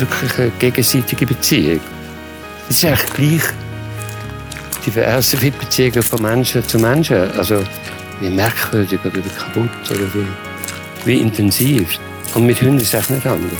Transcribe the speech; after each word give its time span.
wirklich 0.00 0.38
eine 0.38 0.50
gegenseitige 0.58 1.26
Beziehung. 1.26 1.80
Es 2.68 2.76
ist 2.76 2.84
eigentlich 2.84 3.12
gleich 3.14 3.42
diverse 4.86 5.36
Beziehungen 5.36 6.02
von 6.02 6.22
Menschen 6.22 6.66
zu 6.66 6.78
Menschen. 6.78 7.30
Also 7.36 7.62
wie 8.20 8.30
merkwürdig 8.30 9.00
oder 9.04 9.16
wie 9.16 9.28
kaputt 9.28 9.70
oder 9.90 10.06
wie, 10.14 10.26
wie 11.04 11.20
intensiv. 11.20 11.98
Und 12.34 12.46
mit 12.46 12.60
Hunden 12.60 12.78
ist 12.78 12.94
es 12.94 13.10
nicht 13.10 13.26
anders. 13.26 13.50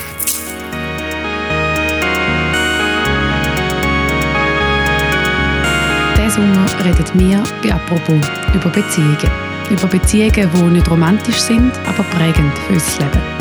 Diesen 6.17 6.31
Sommer 6.31 6.67
reden 6.85 7.07
wir 7.15 7.43
bei 7.63 7.75
«Apropos» 7.75 8.27
über 8.55 8.71
Beziehungen. 8.71 9.31
Über 9.71 9.87
Beziehungen, 9.87 10.51
die 10.55 10.63
nicht 10.63 10.91
romantisch 10.91 11.41
sind, 11.41 11.73
aber 11.87 12.03
prägend 12.05 12.57
für 12.67 12.75
unser 12.75 13.05
Leben. 13.05 13.40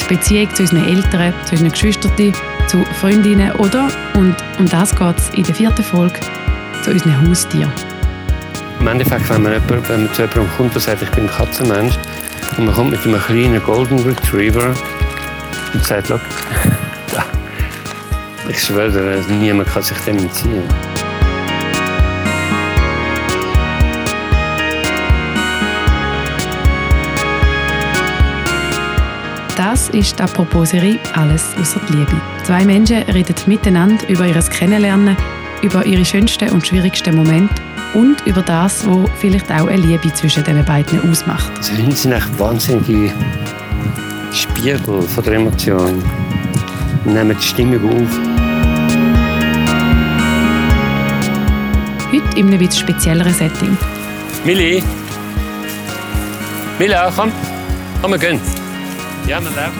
Die 0.00 0.14
Beziehung 0.14 0.54
zu 0.54 0.62
unseren 0.62 0.84
Eltern, 0.84 1.34
zu 1.44 1.52
unseren 1.52 1.70
Geschwistern, 1.70 2.34
zu 2.66 2.84
Freundinnen 3.00 3.52
oder, 3.52 3.88
und 4.14 4.34
um 4.58 4.68
das 4.68 4.94
geht 4.94 5.18
es 5.18 5.30
in 5.30 5.42
der 5.42 5.54
vierten 5.54 5.82
Folge, 5.82 6.20
zu 6.82 6.90
unseren 6.90 7.28
Haustieren. 7.28 7.72
Im 8.80 8.86
Endeffekt, 8.86 9.28
wenn 9.28 9.42
man, 9.42 9.52
jemand, 9.52 9.88
wenn 9.88 10.04
man 10.04 10.14
zu 10.14 10.22
jemandem 10.22 10.48
kommt 10.56 10.74
und 10.74 10.80
sagt, 10.80 11.02
ich 11.02 11.10
bin 11.10 11.24
ein 11.24 11.30
Katzenmensch, 11.30 11.94
und 12.56 12.66
man 12.66 12.74
kommt 12.74 12.90
mit 12.90 13.04
einem 13.04 13.20
kleinen 13.20 13.62
Golden 13.62 13.98
Retriever 14.00 14.74
und 15.74 15.84
sagt, 15.84 16.10
ich 18.48 18.60
schwöre, 18.60 19.22
niemand 19.28 19.68
kann 19.68 19.82
sich 19.82 19.98
dem 19.98 20.18
entziehen. 20.18 20.62
Das 29.58 29.88
ist 29.88 30.16
die 30.16 30.22
Apropos-Serie 30.22 31.00
«Alles 31.14 31.44
außer 31.60 31.80
die 31.88 31.94
Liebe». 31.94 32.20
Zwei 32.44 32.64
Menschen 32.64 32.98
reden 33.12 33.34
miteinander 33.46 34.08
über 34.08 34.24
ihr 34.24 34.40
Kennenlernen, 34.40 35.16
über 35.62 35.84
ihre 35.84 36.04
schönsten 36.04 36.50
und 36.50 36.64
schwierigsten 36.64 37.16
Momente 37.16 37.52
und 37.92 38.24
über 38.24 38.42
das, 38.42 38.86
was 38.86 39.10
vielleicht 39.16 39.50
auch 39.50 39.66
eine 39.66 39.82
Liebe 39.82 40.14
zwischen 40.14 40.44
den 40.44 40.64
beiden 40.64 41.10
ausmacht. 41.10 41.50
Hunde 41.76 41.96
sind 41.96 42.12
echt 42.12 42.38
wahnsinnige 42.38 43.12
Spiegel 44.32 44.78
von 45.02 45.24
der 45.24 45.32
Emotion. 45.32 46.04
Und 47.04 47.14
nehmen 47.14 47.36
die 47.36 47.44
Stimmung 47.44 47.84
auf. 47.84 48.18
Heute 52.12 52.38
in 52.38 52.46
einem 52.46 52.60
etwas 52.60 52.78
spezielleren 52.78 53.34
Setting. 53.34 53.76
Milli! 54.44 54.84
Mila, 56.78 57.12
komm! 57.16 57.32
Komm, 58.00 58.12
wir 58.12 58.18
gehen. 58.18 58.57
Ja, 59.28 59.44
wir 59.44 59.50
laufen. 59.50 59.78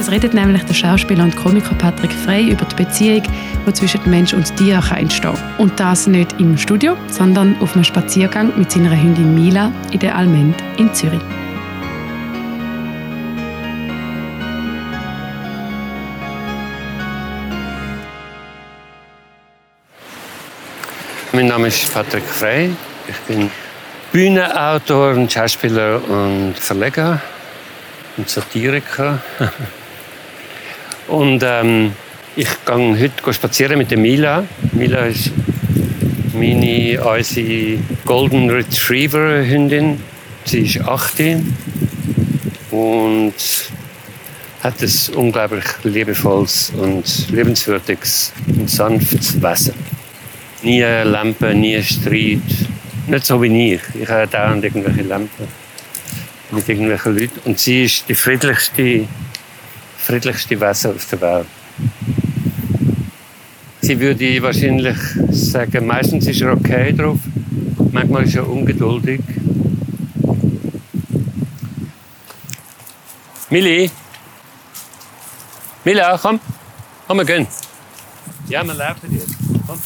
Es 0.00 0.10
redet 0.10 0.34
nämlich 0.34 0.60
der 0.64 0.74
Schauspieler 0.74 1.22
und 1.22 1.36
Komiker 1.36 1.76
Patrick 1.76 2.10
Frey 2.12 2.50
über 2.50 2.64
die 2.64 2.74
Beziehung, 2.74 3.22
die 3.64 3.72
zwischen 3.72 4.00
Mensch 4.10 4.34
und 4.34 4.56
Tier 4.56 4.82
entstehen 4.90 5.34
kann. 5.34 5.58
Und 5.58 5.78
das 5.78 6.08
nicht 6.08 6.32
im 6.40 6.58
Studio, 6.58 6.96
sondern 7.08 7.56
auf 7.60 7.74
einem 7.74 7.84
Spaziergang 7.84 8.52
mit 8.58 8.72
seiner 8.72 8.90
Hündin 8.90 9.36
Mila 9.36 9.70
in 9.92 10.00
der 10.00 10.16
Almend 10.16 10.56
in 10.78 10.92
Zürich. 10.92 11.20
Mein 21.30 21.46
Name 21.46 21.68
ist 21.68 21.94
Patrick 21.94 22.24
Frey. 22.24 22.72
Ich 23.06 23.16
bin 23.28 23.48
Bühnenautor, 24.10 25.14
Schauspieler 25.30 26.00
und 26.08 26.54
Verleger 26.58 27.20
und 28.16 28.28
Satiriker. 28.28 29.22
und 31.08 31.42
ähm, 31.44 31.92
ich 32.34 32.48
gehe 32.64 33.00
heute 33.00 33.32
spazieren 33.32 33.78
mit 33.78 33.90
der 33.90 33.98
Mila. 33.98 34.44
Mila 34.72 35.06
ist 35.06 35.30
meine, 36.34 37.02
unsere 37.02 37.78
Golden 38.04 38.50
Retriever 38.50 39.44
Hündin. 39.46 40.00
Sie 40.44 40.60
ist 40.60 40.80
18 40.80 41.56
und 42.70 43.34
hat 44.62 44.74
ein 44.82 45.14
unglaublich 45.14 45.64
liebevolles 45.84 46.72
und 46.76 47.28
liebenswürdiges 47.30 48.32
und 48.48 48.70
sanftes 48.70 49.40
Wesen. 49.42 49.74
Nie 50.62 50.82
Lampen, 50.82 51.60
nie 51.60 51.82
Streit. 51.82 52.40
Nicht 53.06 53.26
so 53.26 53.40
wie 53.40 53.74
ich. 53.74 53.80
Ich 53.94 54.08
habe 54.08 54.26
dauernd 54.26 54.64
irgendwelche 54.64 55.02
Lampen 55.02 55.65
mit 56.50 56.68
irgendwelchen 56.68 57.18
Leuten. 57.18 57.40
Und 57.44 57.58
sie 57.58 57.84
ist 57.84 58.08
die 58.08 58.14
friedlichste, 58.14 59.06
friedlichste 59.98 60.60
Wesen 60.60 60.94
auf 60.94 61.06
der 61.10 61.20
Welt. 61.20 61.46
Sie 63.80 64.00
würde 64.00 64.42
wahrscheinlich 64.42 64.96
sagen, 65.30 65.86
meistens 65.86 66.26
ist 66.26 66.40
er 66.40 66.52
okay 66.52 66.92
drauf, 66.92 67.18
manchmal 67.92 68.24
ist 68.24 68.34
er 68.34 68.48
ungeduldig. 68.48 69.20
Milli? 73.48 73.90
Mila, 75.84 76.18
komm. 76.18 76.40
Komm, 77.06 77.18
wir 77.18 77.24
gehen. 77.24 77.46
Ja, 78.48 78.64
wir 78.64 78.74
laufen 78.74 79.12
jetzt. 79.12 79.36
Komm. 79.66 79.78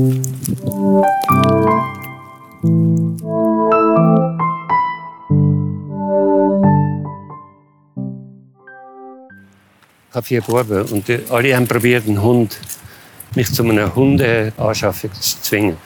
Ich 0.00 0.06
habe 10.14 10.26
vier 10.26 10.40
Buben 10.40 10.82
und 10.86 11.06
die, 11.06 11.20
alle 11.28 11.54
haben 11.54 11.68
probiert, 11.68 12.06
einen 12.06 12.22
Hund, 12.22 12.58
mich 13.34 13.52
zu 13.52 13.62
einer 13.62 13.94
Hundeanschaffung 13.94 15.12
zu 15.12 15.42
zwingen. 15.42 15.76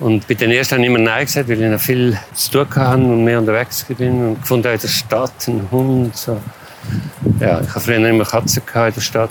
Und 0.00 0.26
bei 0.26 0.34
den 0.34 0.50
ersten 0.50 0.74
habe 0.74 0.82
ich 0.82 0.88
immer 0.88 0.98
Nein 0.98 1.26
gesagt, 1.26 1.48
weil 1.48 1.62
ich 1.62 1.70
noch 1.70 1.78
viel 1.78 2.18
zu 2.34 2.50
tun 2.50 2.66
hatte 2.74 3.02
und 3.02 3.22
mehr 3.22 3.38
unterwegs 3.38 3.84
bin 3.84 4.30
und 4.30 4.40
gefunden 4.40 4.72
in 4.72 4.80
der 4.80 4.88
Stadt 4.88 5.48
einen 5.48 5.70
Hund. 5.70 6.16
So. 6.16 6.40
Ja, 7.38 7.60
ich 7.60 7.68
habe 7.68 7.80
früher 7.80 8.04
immer 8.08 8.24
Katzen 8.24 8.64
in 8.74 8.94
der 8.94 9.00
Stadt. 9.00 9.30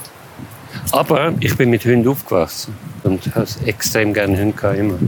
Aber 0.94 1.34
ich 1.42 1.58
bin 1.58 1.70
mit 1.70 1.84
Hunden 1.84 2.08
aufgewachsen 2.08 2.74
und 3.08 3.36
habe 3.36 3.48
extrem 3.66 4.14
gerne 4.14 4.38
Hunde 4.40 4.56
gehabt, 4.56 4.78
immer. 4.78 5.00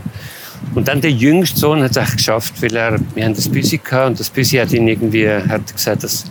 Und 0.75 0.87
dann 0.87 1.01
der 1.01 1.11
jüngste 1.11 1.59
Sohn 1.59 1.83
hat 1.83 1.91
es 1.91 1.97
echt 1.97 2.17
geschafft, 2.17 2.61
weil 2.61 2.75
er, 2.75 2.99
wir 3.15 3.25
haben 3.25 3.35
das 3.35 3.49
Büsi 3.49 3.77
gehabt 3.77 4.09
und 4.09 4.19
das 4.19 4.29
Büsi 4.29 4.57
hat 4.57 4.71
ihn 4.71 4.87
irgendwie, 4.87 5.29
hat 5.29 5.73
gesagt, 5.73 6.03
dass 6.03 6.25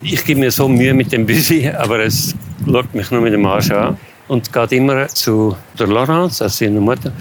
ich 0.00 0.24
gebe 0.24 0.40
mir 0.40 0.50
so 0.50 0.68
Mühe 0.68 0.94
mit 0.94 1.12
dem 1.12 1.26
Büsi, 1.26 1.68
aber 1.76 2.00
es 2.00 2.34
schaut 2.64 2.94
mich 2.94 3.10
nur 3.10 3.20
mit 3.20 3.32
dem 3.32 3.46
Arsch 3.46 3.70
an 3.70 3.96
und 4.28 4.52
geht 4.52 4.72
immer 4.72 5.06
zu 5.08 5.56
der 5.78 5.86
Laurence, 5.86 6.42
also 6.42 6.64
seiner 6.64 6.80
Mutter, 6.80 7.12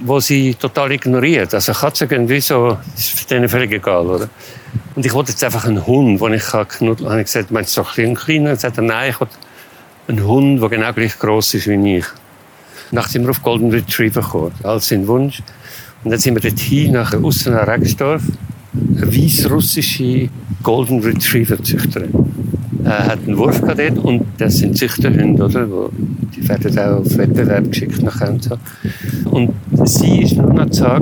wo 0.00 0.20
sie 0.20 0.54
total 0.54 0.92
ignoriert. 0.92 1.54
Also 1.54 1.72
Katzen 1.72 2.08
gehen 2.08 2.28
wie 2.28 2.40
so, 2.40 2.78
ist 2.96 3.30
denen 3.30 3.48
völlig 3.48 3.72
egal, 3.72 4.06
oder? 4.06 4.28
Und 4.94 5.06
ich 5.06 5.12
wollte 5.12 5.30
jetzt 5.30 5.44
einfach 5.44 5.64
einen 5.66 5.86
Hund, 5.86 6.20
den 6.20 6.34
ich 6.34 6.42
knuddeln 6.42 7.08
kann. 7.08 7.18
Ich 7.18 7.26
gesagt, 7.26 7.50
meinst 7.50 7.76
du 7.76 7.82
so 7.82 8.02
ein 8.02 8.14
kleiner? 8.14 8.50
Und 8.50 8.64
er, 8.64 8.82
nein, 8.82 9.10
ich 9.10 9.20
wollte 9.20 9.34
einen 10.08 10.26
Hund, 10.26 10.60
der 10.60 10.68
genau 10.68 10.92
gleich 10.92 11.18
groß 11.18 11.54
ist 11.54 11.68
wie 11.68 11.98
ich. 11.98 12.06
Nachher 12.90 13.10
sind 13.10 13.22
wir 13.24 13.30
auf 13.30 13.42
Golden 13.42 13.70
Retriever 13.70 14.22
gekommen, 14.22 14.52
als 14.62 14.88
sein 14.88 15.06
Wunsch. 15.06 15.42
Und 16.04 16.10
dann 16.10 16.20
sind 16.20 16.34
wir 16.34 16.42
dorthin, 16.42 16.92
nach 16.92 17.12
Ussener 17.14 17.66
Regsdorf, 17.66 18.22
eine 18.96 19.06
weißrussische 19.06 20.28
Golden 20.62 21.00
Retriever 21.00 21.62
Züchterin. 21.62 22.12
Er 22.84 23.06
hat 23.06 23.18
einen 23.26 23.36
Wurf 23.36 23.60
dort 23.60 23.98
und 23.98 24.24
das 24.38 24.58
sind 24.58 24.78
Züchterhunde, 24.78 25.44
oder? 25.44 25.66
Die 26.34 26.48
werden 26.48 26.78
auch 26.78 27.00
auf 27.00 27.16
Wettbewerb 27.16 27.70
geschickt 27.70 28.02
nach 28.02 28.18
Kanto. 28.18 28.56
Und 29.30 29.52
sie 29.84 30.22
ist 30.22 30.36
nur 30.36 30.52
noch 30.52 30.70
da 30.70 30.98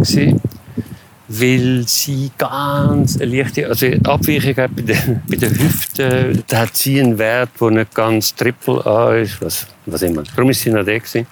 weil 1.28 1.84
sie 1.86 2.30
ganz 2.38 3.16
eine 3.20 3.36
leichte, 3.36 3.66
also 3.66 3.86
Abweichung 4.04 4.56
hat 4.56 4.76
bei 4.76 4.82
der, 4.82 5.20
bei 5.28 5.36
der 5.36 5.50
Hüfte, 5.50 6.44
da 6.46 6.58
hat 6.58 6.76
sie 6.76 7.00
einen 7.00 7.18
Wert, 7.18 7.50
der 7.60 7.70
nicht 7.70 7.94
ganz 7.94 8.34
Triple 8.34 8.84
A 8.86 9.14
ist, 9.16 9.40
was, 9.42 9.66
was 9.86 10.02
immer. 10.02 10.22
Darum 10.22 10.50
ist 10.50 10.60
sie 10.60 10.70
noch 10.70 10.84
da 10.84 10.96
gewesen. 10.96 11.26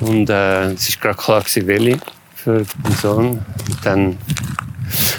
Und 0.00 0.30
äh, 0.30 0.72
es 0.72 0.96
war 0.96 1.14
gerade 1.14 1.22
klar, 1.22 1.40
gewesen, 1.40 1.66
welche 1.66 2.00
für 2.34 2.64
den 2.64 2.92
Sohn. 3.00 3.28
Und 3.28 3.78
dann 3.84 4.18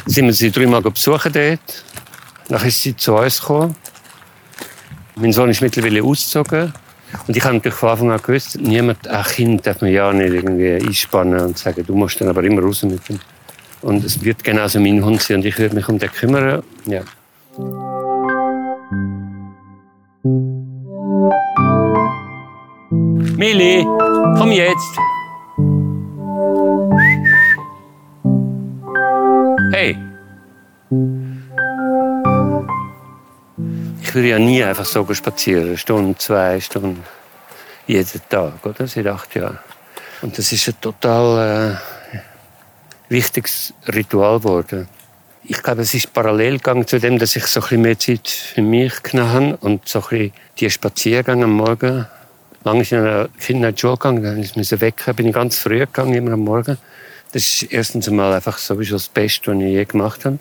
sind 0.05 0.25
wir 0.25 0.33
sie 0.33 0.51
dreimal 0.51 0.81
besuchen 0.81 1.31
dort. 1.31 1.85
Dann 2.47 2.67
ist 2.67 2.81
sie 2.81 2.95
zu 2.95 3.13
uns 3.13 3.39
gekommen. 3.39 3.75
Mein 5.15 5.31
Sohn 5.31 5.49
ist 5.49 5.61
mittlerweile 5.61 6.03
ausgezogen. 6.03 6.73
Und 7.27 7.37
ich 7.37 7.43
habe 7.43 7.55
natürlich 7.55 7.77
von 7.77 7.89
Anfang 7.89 8.11
an 8.11 8.21
gewusst, 8.21 8.59
niemand, 8.59 9.07
ein 9.07 9.23
Kind 9.23 9.65
darf 9.65 9.81
man 9.81 9.91
ja 9.91 10.11
nicht 10.11 10.33
irgendwie 10.33 10.73
einspannen 10.73 11.39
und 11.39 11.57
sagen, 11.57 11.85
du 11.85 11.95
musst 11.95 12.19
dann 12.21 12.29
aber 12.29 12.43
immer 12.43 12.61
raus 12.61 12.83
mit 12.83 13.09
ihm. 13.09 13.19
Und 13.81 14.03
es 14.03 14.23
wird 14.23 14.43
genauso 14.43 14.79
mein 14.79 15.03
Hund 15.03 15.21
sein 15.21 15.37
und 15.37 15.45
ich 15.45 15.57
würde 15.57 15.75
mich 15.75 15.87
um 15.89 15.97
den 15.97 16.11
kümmern. 16.11 16.63
Ja. 16.85 17.01
Mili, 23.37 23.83
komm 24.37 24.51
jetzt. 24.51 24.97
Hey. 29.73 30.10
Würde 34.15 34.29
ja 34.29 34.39
nie 34.39 34.63
einfach 34.63 34.85
so 34.85 35.07
spazieren, 35.13 35.77
Stunde, 35.77 36.17
zwei 36.17 36.59
Stunden, 36.59 37.03
jeden 37.87 38.21
Tag, 38.29 38.65
oder? 38.65 38.87
Seit 38.87 39.07
acht 39.07 39.35
Jahren. 39.35 39.59
Und 40.21 40.37
das 40.37 40.51
ist 40.51 40.67
ein 40.67 40.79
total 40.79 41.79
äh, 42.13 42.21
wichtiges 43.09 43.73
Ritual 43.87 44.39
geworden. 44.39 44.87
Ich 45.43 45.61
glaube, 45.61 45.81
es 45.81 45.93
ist 45.93 46.13
parallel 46.13 46.57
gegangen 46.57 46.85
zu 46.85 46.99
dem, 46.99 47.17
dass 47.17 47.35
ich 47.35 47.45
so 47.47 47.61
ein 47.61 47.81
mehr 47.81 47.97
Zeit 47.97 48.27
für 48.27 48.61
mich 48.61 49.01
genommen 49.03 49.31
habe 49.31 49.57
und 49.57 49.87
so 49.87 50.03
ein 50.09 50.31
die 50.59 50.69
Spaziergänge 50.69 51.45
am 51.45 51.53
Morgen. 51.53 52.05
Lange 52.63 52.81
ist 52.81 52.91
in 52.91 52.99
einer 52.99 53.27
Kinderschule 53.39 53.93
gegangen, 53.93 54.23
dann 54.23 54.37
musste 54.37 54.75
ich 54.75 54.81
wecken, 54.81 55.15
bin 55.15 55.27
ich 55.27 55.33
ganz 55.33 55.57
früh 55.57 55.79
gegangen, 55.79 56.13
immer 56.13 56.33
am 56.33 56.41
Morgen. 56.41 56.77
Das 57.31 57.43
ist 57.43 57.63
erstens 57.71 58.07
einmal 58.07 58.33
einfach 58.33 58.57
sowieso 58.57 58.95
das 58.95 59.07
Beste, 59.07 59.51
was 59.51 59.61
ich 59.61 59.69
je 59.69 59.85
gemacht 59.85 60.25
habe. 60.25 60.37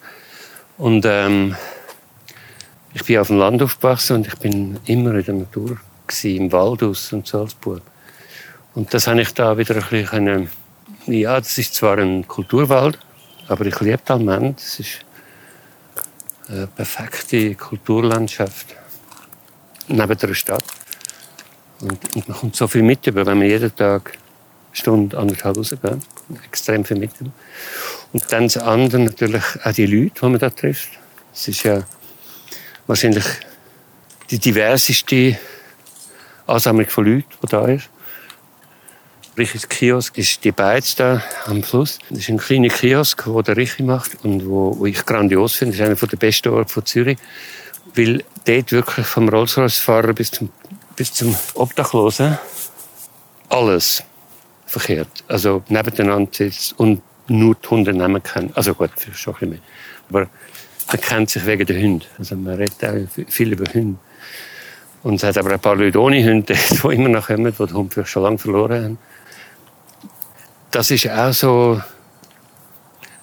Und 0.76 1.06
ähm, 1.06 1.56
ich 2.92 3.04
bin 3.04 3.18
auf 3.18 3.28
dem 3.28 3.38
Land 3.38 3.62
aufgewachsen 3.62 4.16
und 4.16 4.26
ich 4.26 4.36
bin 4.36 4.78
immer 4.86 5.14
in 5.14 5.24
der 5.24 5.34
Natur 5.34 5.78
gewesen, 6.06 6.36
im 6.36 6.52
Wald 6.52 6.82
aus 6.82 7.12
und 7.12 7.26
Salzburg. 7.26 7.82
Und 8.74 8.92
das 8.92 9.06
habe 9.06 9.20
ich 9.22 9.32
da 9.34 9.56
wieder 9.56 9.76
ein 9.76 9.84
bisschen, 9.90 10.48
ja, 11.06 11.38
das 11.38 11.58
ist 11.58 11.74
zwar 11.74 11.98
ein 11.98 12.26
Kulturwald, 12.26 12.98
aber 13.48 13.66
ich 13.66 13.80
liebe 13.80 14.00
Almend. 14.06 14.60
Es 14.60 14.80
ist 14.80 15.04
eine 16.48 16.66
perfekte 16.66 17.54
Kulturlandschaft 17.54 18.74
neben 19.88 20.18
der 20.18 20.34
Stadt. 20.34 20.64
Und, 21.80 22.14
und 22.14 22.28
man 22.28 22.38
kommt 22.38 22.56
so 22.56 22.68
viel 22.68 22.82
mit 22.82 23.06
über, 23.06 23.24
wenn 23.26 23.38
man 23.38 23.46
jeden 23.48 23.74
Tag 23.74 24.12
eine 24.12 24.76
Stunde, 24.76 25.16
anderthalb 25.16 25.56
rausgeht. 25.56 25.80
Extrem 26.46 26.84
viel 26.84 26.98
mit. 26.98 27.10
Und 28.12 28.32
dann 28.32 28.44
das 28.44 28.58
andere 28.58 29.00
natürlich 29.00 29.42
auch 29.64 29.72
die 29.72 29.86
Leute, 29.86 30.12
die 30.20 30.26
man 30.26 30.38
da 30.38 30.50
trifft. 30.50 30.90
Es 31.32 31.48
ist 31.48 31.62
ja 31.62 31.82
wahrscheinlich 32.90 33.24
die 34.30 34.40
diverseste 34.40 35.38
Ansammlung 36.48 36.88
von 36.88 37.04
Leuten, 37.04 37.28
die 37.40 37.46
da 37.46 37.66
ist. 37.66 37.88
Richis 39.38 39.68
Kiosk 39.68 40.18
ist 40.18 40.42
die 40.42 40.50
Beiz 40.50 40.96
da 40.96 41.22
am 41.46 41.62
Fluss. 41.62 42.00
Das 42.10 42.18
ist 42.18 42.28
ein 42.28 42.38
kleiner 42.38 42.68
Kiosk, 42.68 43.24
den 43.24 43.42
der 43.44 43.56
Richi 43.56 43.84
macht 43.84 44.24
und 44.24 44.44
wo, 44.44 44.76
wo 44.76 44.86
ich 44.86 45.06
grandios 45.06 45.54
finde. 45.54 45.76
Das 45.76 45.88
ist 45.88 46.00
einer 46.02 46.10
der 46.10 46.16
besten 46.16 46.48
Orte 46.48 46.72
von 46.72 46.84
Zürich. 46.84 47.18
Weil 47.94 48.24
dort 48.44 48.72
wirklich 48.72 49.06
vom 49.06 49.28
Rolls-Royce-Fahrer 49.28 50.12
bis 50.12 50.32
zum, 50.32 50.50
bis 50.96 51.12
zum 51.12 51.34
Obdachlosen 51.54 52.38
alles 53.50 54.02
verkehrt. 54.66 55.24
Also 55.28 55.62
nebeneinander 55.68 56.30
sitzt 56.32 56.76
und 56.76 57.02
nur 57.28 57.54
die 57.54 57.68
Hunde 57.68 57.92
nehmen 57.92 58.20
kann. 58.20 58.50
Also 58.54 58.74
gut, 58.74 58.90
schon 59.14 59.34
ein 59.34 59.38
bisschen 59.38 59.50
mehr. 59.50 59.60
Aber 60.08 60.28
man 60.90 61.00
kennt 61.00 61.30
sich 61.30 61.46
wegen 61.46 61.66
der 61.66 61.80
Hunde. 61.80 62.06
Also 62.18 62.36
man 62.36 62.56
redet 62.56 62.84
auch 62.84 63.24
viel 63.28 63.52
über 63.52 63.72
Hunde. 63.72 63.98
Und 65.02 65.14
es 65.14 65.22
hat 65.22 65.38
aber 65.38 65.52
ein 65.52 65.60
paar 65.60 65.76
Leute 65.76 66.00
ohne 66.00 66.22
Hunde, 66.22 66.54
die 66.70 66.94
immer 66.94 67.08
noch 67.08 67.28
kommen, 67.28 67.52
die 67.52 67.66
den 67.66 67.74
Hund 67.74 67.94
vielleicht 67.94 68.10
schon 68.10 68.22
lange 68.22 68.38
verloren 68.38 68.84
haben. 68.84 68.98
Das 70.70 70.90
ist 70.90 71.08
auch 71.08 71.32
so 71.32 71.80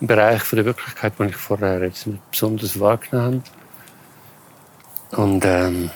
ein 0.02 0.08
Bereich 0.08 0.42
von 0.42 0.58
der 0.58 0.66
Wirklichkeit, 0.66 1.18
den 1.20 1.30
ich 1.30 1.36
vorher 1.36 1.82
jetzt 1.84 2.08
nicht 2.08 2.32
besonders 2.32 2.80
wahrgenommen 2.80 3.44
habe. 5.12 5.22
Und 5.22 5.46
ähm, 5.46 5.90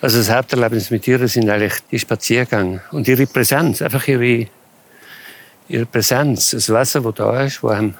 also 0.00 0.18
das 0.18 0.30
Haupterlebnis 0.30 0.90
mit 0.90 1.06
ihr 1.08 1.26
sind 1.28 1.48
eigentlich 1.48 1.74
die 1.90 1.98
Spaziergänge 1.98 2.82
und 2.90 3.08
ihre 3.08 3.26
Präsenz, 3.26 3.80
einfach 3.80 4.06
ihre, 4.08 4.46
ihre 5.68 5.86
Präsenz, 5.86 6.50
das 6.50 6.68
Wesen, 6.68 7.02
das 7.02 7.14
da 7.14 7.44
ist, 7.44 7.62
das 7.62 7.70
einem 7.70 7.94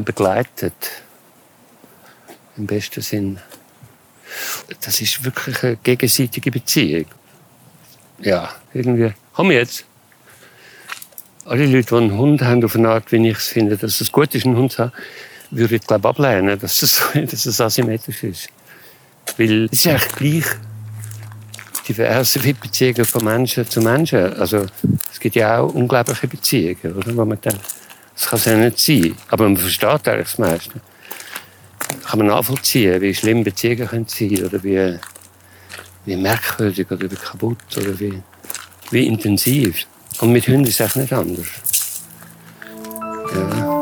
begleitet. 0.00 0.74
Im 2.56 2.66
besten 2.66 3.02
Sinn. 3.02 3.38
Das 4.80 5.00
ist 5.00 5.24
wirklich 5.24 5.62
eine 5.62 5.76
gegenseitige 5.76 6.50
Beziehung. 6.50 7.06
Ja, 8.20 8.50
irgendwie. 8.72 9.12
Wir 9.36 9.52
jetzt? 9.52 9.84
Alle 11.44 11.66
Leute, 11.66 11.88
die 11.88 11.94
einen 11.96 12.16
Hund 12.16 12.42
haben, 12.42 12.64
auf 12.64 12.76
eine 12.76 12.88
Art, 12.88 13.10
wie 13.10 13.28
ich 13.28 13.38
es 13.38 13.48
finde, 13.48 13.76
dass 13.76 14.00
es 14.00 14.12
gut 14.12 14.34
ist, 14.34 14.46
einen 14.46 14.56
Hund 14.56 14.72
zu 14.72 14.84
haben, 14.84 14.92
würde 15.50 15.76
ich, 15.76 15.86
glaube 15.86 16.08
ablehnen, 16.08 16.58
dass 16.58 16.82
es, 16.82 17.02
dass 17.14 17.46
es 17.46 17.60
asymmetrisch 17.60 18.22
ist. 18.22 18.48
Weil 19.36 19.64
es 19.64 19.72
ist 19.72 19.86
eigentlich 19.86 20.42
gleich 20.42 20.56
diverse 21.88 22.38
Beziehungen 22.38 23.04
von 23.04 23.24
Menschen 23.24 23.68
zu 23.68 23.80
Menschen. 23.80 24.32
Also, 24.34 24.66
es 25.10 25.20
gibt 25.20 25.34
ja 25.34 25.58
auch 25.58 25.74
unglaubliche 25.74 26.28
Beziehungen, 26.28 26.96
oder? 26.96 27.16
Wo 27.16 27.24
man 27.24 27.40
denkt, 27.40 27.60
sein. 28.22 29.16
Aber 29.28 29.44
man 29.44 29.56
versteht 29.56 30.08
eigentlich 30.08 30.28
das 30.28 30.38
meiste. 30.38 30.80
Kann 32.04 32.18
man 32.18 32.28
nachvollziehen, 32.28 33.00
wie 33.00 33.14
schlimm 33.14 33.44
Beziehungen 33.44 33.86
können 33.86 34.06
sein 34.08 34.44
oder 34.44 34.62
wie, 34.62 34.98
wie 36.04 36.16
merkwürdig 36.16 36.90
oder 36.90 37.10
wie 37.10 37.16
kaputt 37.16 37.58
oder 37.76 37.98
wie, 37.98 38.22
wie 38.90 39.06
intensiv. 39.06 39.86
Und 40.20 40.32
mit 40.32 40.46
Hunden 40.46 40.64
ist 40.64 40.80
es 40.80 40.96
nicht 40.96 41.12
anders. 41.12 41.46
Ja. 43.34 43.72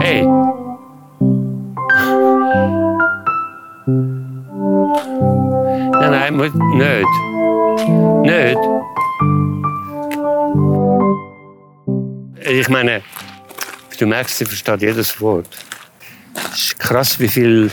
Hey! 0.00 0.26
Nein, 5.92 6.10
nein, 6.10 6.36
nicht. 6.76 7.06
Nicht. 8.22 8.81
Ich 12.54 12.68
meine, 12.68 13.02
du 13.98 14.06
merkst, 14.06 14.36
sie 14.36 14.44
versteht 14.44 14.82
jedes 14.82 15.18
Wort. 15.22 15.48
Es 16.52 16.64
ist 16.64 16.78
krass, 16.78 17.18
wie 17.18 17.28
viel 17.28 17.70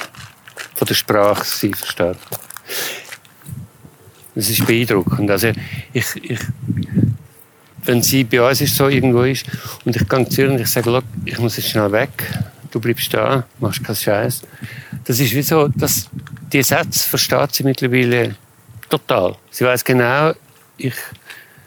von 0.76 0.88
der 0.88 0.94
Sprache 0.96 1.44
sie 1.44 1.74
versteht. 1.74 2.16
Das 4.36 4.50
ist 4.50 4.66
beeindruckend. 4.66 5.30
Also 5.32 5.52
ich, 5.92 6.06
ich, 6.24 6.40
wenn 7.84 8.02
sie 8.02 8.24
bei 8.24 8.42
uns 8.42 8.62
ist, 8.62 8.78
so 8.78 8.88
irgendwo 8.88 9.24
ist 9.24 9.46
und 9.84 9.98
ich 9.98 10.08
gehe 10.08 10.30
zu 10.30 10.44
ihr 10.44 10.52
und 10.52 10.62
ich 10.62 10.70
sage, 10.70 11.04
ich 11.26 11.38
muss 11.40 11.58
jetzt 11.58 11.72
schnell 11.72 11.92
weg, 11.92 12.12
du 12.72 12.80
bleibst 12.80 13.14
da, 13.14 13.44
machst 13.60 13.84
keinen 13.84 13.98
Scheiß. 13.98 14.44
Das 15.04 15.20
ist 15.20 15.34
wie 15.34 15.42
so, 15.42 15.68
dass 15.68 16.10
die 16.54 16.64
Sätze 16.64 17.10
versteht 17.10 17.54
sie 17.54 17.64
mittlerweile 17.64 18.34
total. 18.90 19.36
Sie 19.52 19.66
weiß 19.66 19.84
genau, 19.84 20.32
ich 20.78 20.96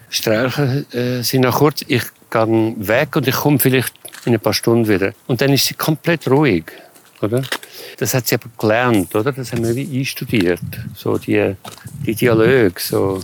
streiche 0.09 0.85
äh, 0.93 1.21
sie 1.21 1.37
nach 1.37 1.59
kurz, 1.59 1.85
ich 1.87 2.03
gehe 2.33 2.87
weg 2.87 3.15
und 3.15 3.27
ich 3.27 3.35
komme 3.35 3.59
vielleicht 3.59 3.93
in 4.25 4.33
ein 4.33 4.39
paar 4.39 4.53
Stunden 4.53 4.87
wieder. 4.87 5.13
Und 5.27 5.41
dann 5.41 5.53
ist 5.53 5.65
sie 5.67 5.75
komplett 5.75 6.27
ruhig, 6.27 6.65
oder? 7.21 7.43
Das 7.97 8.13
hat 8.13 8.27
sie 8.27 8.35
aber 8.35 8.49
gelernt, 8.57 9.13
oder? 9.15 9.31
Das 9.31 9.51
haben 9.51 9.63
wir 9.63 9.99
einstudiert. 9.99 10.59
So 10.95 11.17
die, 11.17 11.55
die 12.05 12.15
Dialoge, 12.15 12.73
so. 12.77 13.23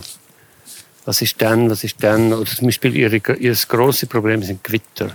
Was 1.04 1.22
ist 1.22 1.40
denn, 1.40 1.70
was 1.70 1.82
ist 1.82 2.02
denn? 2.02 2.32
Oder 2.32 2.46
zum 2.46 2.68
Beispiel 2.68 2.94
ihre, 2.94 3.16
ihr 3.36 3.56
grosses 3.68 4.08
Problem 4.08 4.42
sind 4.42 4.62
Gewitter. 4.62 5.10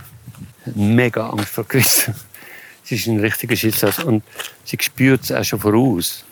Mega 0.74 1.30
Angst 1.30 1.50
vor 1.50 1.64
Gewitter. 1.64 2.14
Sie 2.84 2.96
ist 2.96 3.08
ein 3.08 3.20
richtiger 3.20 3.56
Schicksals 3.56 3.98
und 4.04 4.22
sie 4.64 4.78
spürt 4.80 5.24
es 5.24 5.32
auch 5.32 5.44
schon 5.44 5.60
voraus. 5.60 6.24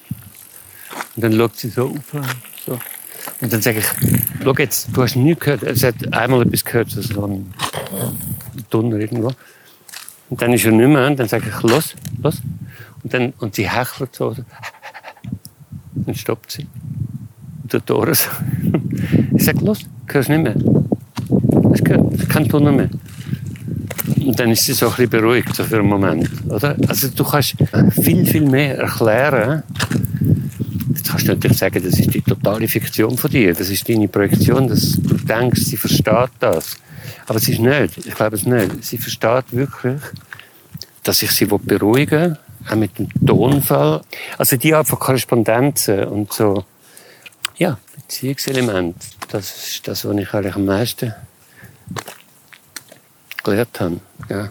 Und 1.16 1.24
dann 1.24 1.36
schaut 1.36 1.58
sie 1.58 1.70
so 1.70 1.88
auf, 1.88 2.24
so. 2.64 2.80
Und 3.42 3.52
dann 3.52 3.60
sage 3.60 3.80
ich, 3.80 3.86
schau 4.44 4.54
jetzt, 4.58 4.90
du 4.94 5.02
hast 5.02 5.16
nie 5.16 5.36
gehört, 5.36 5.64
es 5.64 5.84
hat 5.84 5.96
einmal 6.14 6.42
etwas 6.44 6.66
gehört, 6.66 6.90
so 6.90 7.26
ein 7.26 7.54
Donner 8.70 8.98
irgendwo. 8.98 9.32
Und 10.30 10.42
dann 10.42 10.54
ist 10.54 10.66
er 10.66 10.72
nicht 10.72 10.88
mehr, 10.88 11.08
und 11.08 11.20
dann 11.20 11.28
sage 11.28 11.46
ich, 11.50 11.62
los, 11.64 11.96
los. 12.22 12.42
Und, 13.04 13.14
dann, 13.14 13.34
und 13.40 13.56
sie 13.56 13.70
hechelt 13.70 14.16
so. 14.16 14.36
Dann 15.96 16.16
stoppt 16.16 16.52
sie. 16.52 16.68
Und 17.62 17.74
der 17.74 17.86
Tore 17.86 18.16
so. 18.16 18.30
Ich 19.36 19.46
sage, 19.46 19.66
los, 19.66 19.80
hörst 20.08 20.30
nicht 20.30 20.44
mehr. 20.44 20.56
Es 21.74 21.84
gehört, 21.84 22.30
kein 22.30 22.48
Donner 22.48 22.72
mehr. 22.72 22.90
Und 24.26 24.40
dann 24.40 24.52
ist 24.52 24.66
sie 24.66 24.74
so 24.74 24.86
ein 24.86 24.92
bisschen 24.92 25.10
beruhigt 25.10 25.54
so 25.54 25.64
für 25.64 25.80
einen 25.80 25.88
Moment. 25.88 26.30
Oder? 26.48 26.76
Also 26.88 27.10
du 27.10 27.24
kannst 27.24 27.56
viel, 28.02 28.26
viel 28.26 28.46
mehr 28.50 28.78
erklären, 28.78 29.64
kannst 31.14 31.28
du 31.28 31.34
natürlich 31.34 31.58
sagen, 31.60 31.84
das 31.84 32.00
ist 32.00 32.12
die 32.12 32.22
totale 32.24 32.68
Fiktion 32.68 33.16
von 33.16 33.30
dir. 33.30 33.54
Das 33.54 33.70
ist 33.70 33.88
deine 33.88 34.08
Projektion, 34.08 34.68
dass 34.68 34.94
du 34.94 35.14
denkst, 35.14 35.62
sie 35.62 35.78
versteht 35.78 36.32
das. 36.40 36.78
Aber 37.28 37.38
es 37.38 37.48
ist 37.48 37.60
nicht. 37.60 37.98
Ich 38.00 38.16
glaube 38.16 38.36
es 38.36 38.46
nicht. 38.46 38.84
Sie 38.84 38.98
versteht 38.98 39.46
wirklich, 39.52 40.02
dass 41.04 41.22
ich 41.22 41.30
sie 41.30 41.46
beruhigen 41.46 42.32
will, 42.32 42.38
auch 42.68 42.76
mit 42.76 42.98
dem 42.98 43.10
Tonfall. 43.26 44.02
Also 44.40 44.58
die 44.58 44.74
Art 44.74 44.88
von 44.88 44.98
Korrespondenzen 44.98 46.06
und 46.06 46.34
so, 46.34 46.66
ja, 47.58 47.78
Beziehungselement, 47.96 48.96
das 49.30 49.56
ist 49.70 49.88
das, 49.88 50.06
was 50.06 50.18
ich 50.18 50.34
eigentlich 50.34 50.56
am 50.56 50.66
meisten 50.66 51.14
gelernt 53.44 53.80
habe. 53.80 54.00
Ja. 54.30 54.50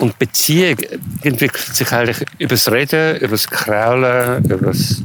Und 0.00 0.18
Beziehung 0.18 0.76
entwickelt 1.22 1.74
sich 1.74 1.92
eigentlich 1.92 2.26
über 2.38 2.50
das 2.50 2.70
Reden, 2.70 3.16
über 3.18 3.28
das 3.28 3.46
Kraulen, 3.48 4.44
über 4.44 4.56
das 4.56 5.02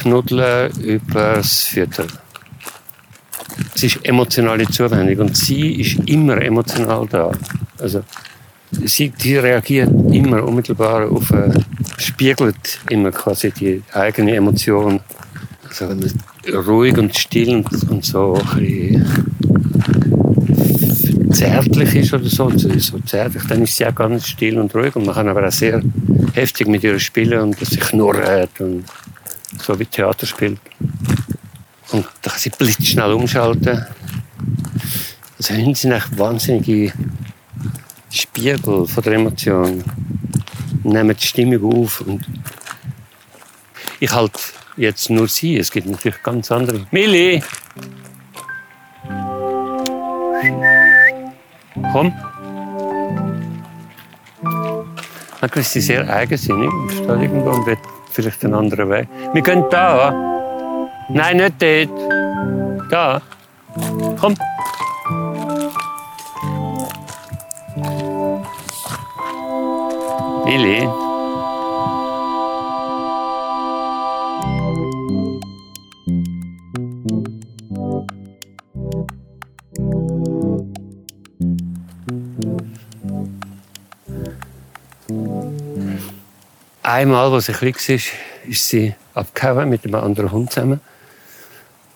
Knuddeln, 0.00 0.70
über 0.80 1.34
das 1.34 1.64
Füttern. 1.64 2.06
Es 3.74 3.82
ist 3.82 4.04
emotionale 4.04 4.66
Zuwendung 4.68 5.26
und 5.26 5.36
sie 5.36 5.80
ist 5.80 6.08
immer 6.08 6.40
emotional 6.40 7.06
da. 7.08 7.32
Also 7.78 8.02
sie 8.70 9.10
die 9.10 9.36
reagiert 9.36 9.90
immer 10.12 10.42
unmittelbar 10.42 11.10
auf, 11.10 11.30
äh, 11.30 11.50
spiegelt 11.98 12.80
immer 12.90 13.10
quasi 13.10 13.50
die 13.50 13.82
eigene 13.92 14.36
Emotion. 14.36 15.00
Also 15.68 15.94
ruhig 16.66 16.96
und 16.96 17.16
still 17.16 17.56
und, 17.56 17.90
und 17.90 18.04
so 18.04 18.34
ein 18.34 18.58
bisschen 18.58 19.28
zärtlich 21.30 21.94
ist 21.94 22.14
oder 22.14 22.28
so, 22.28 22.50
so 22.50 22.98
zärtlich, 23.00 23.42
dann 23.48 23.62
ist 23.62 23.76
sie 23.76 23.86
auch 23.86 23.94
ganz 23.94 24.26
still 24.26 24.58
und 24.58 24.74
ruhig 24.74 24.94
und 24.96 25.06
man 25.06 25.14
kann 25.14 25.28
aber 25.28 25.46
auch 25.46 25.52
sehr 25.52 25.82
heftig 26.34 26.68
mit 26.68 26.84
ihr 26.84 26.98
spielen 26.98 27.40
und 27.40 27.60
dass 27.60 27.70
sie 27.70 27.78
knurrt 27.78 28.60
und 28.60 28.84
so 29.62 29.78
wie 29.78 29.86
Theater 29.86 30.26
spielt. 30.26 30.58
Und 31.90 32.06
da 32.22 32.30
kann 32.30 32.38
sie 32.38 32.50
blitzschnell 32.50 33.12
umschalten. 33.12 33.86
Also 35.38 35.54
Hunde 35.54 35.78
sind 35.78 35.92
echt 35.92 36.18
wahnsinnige 36.18 36.92
Spiegel 38.10 38.86
von 38.86 39.02
der 39.02 39.12
Emotion. 39.14 39.84
Nehmen 40.82 41.16
die 41.16 41.26
Stimmung 41.26 41.84
auf. 41.84 42.00
Und 42.02 42.26
ich 44.00 44.12
halte 44.12 44.38
jetzt 44.76 45.10
nur 45.10 45.28
sie. 45.28 45.56
Es 45.56 45.70
gibt 45.70 45.86
natürlich 45.86 46.22
ganz 46.22 46.50
andere. 46.50 46.86
Milli! 46.90 47.42
Komm. 51.92 52.12
Man 55.40 55.50
ist 55.54 55.72
sie 55.72 55.80
sehr 55.80 56.08
eigensinnig 56.08 56.72
und 56.72 56.90
steht 56.90 57.08
irgendwo 57.08 57.50
und 57.50 57.66
will 57.66 57.78
vielleicht 58.10 58.44
einen 58.44 58.54
anderen 58.54 58.90
Weg. 58.90 59.08
Wir 59.32 59.42
gehen 59.42 59.64
da. 59.70 60.12
Nein, 61.08 61.36
nicht 61.36 61.62
dort. 61.62 62.90
Da. 62.90 63.22
Komm. 64.20 64.34
Willi. 70.44 71.07
Einmal, 86.98 87.32
als 87.32 87.48
ich 87.48 87.58
klein 87.58 87.74
war, 87.74 87.94
ist 88.48 88.68
sie 88.68 88.92
abgehauen 89.14 89.68
mit 89.68 89.84
einem 89.84 89.94
anderen 89.94 90.32
Hund 90.32 90.52
zusammen. 90.52 90.80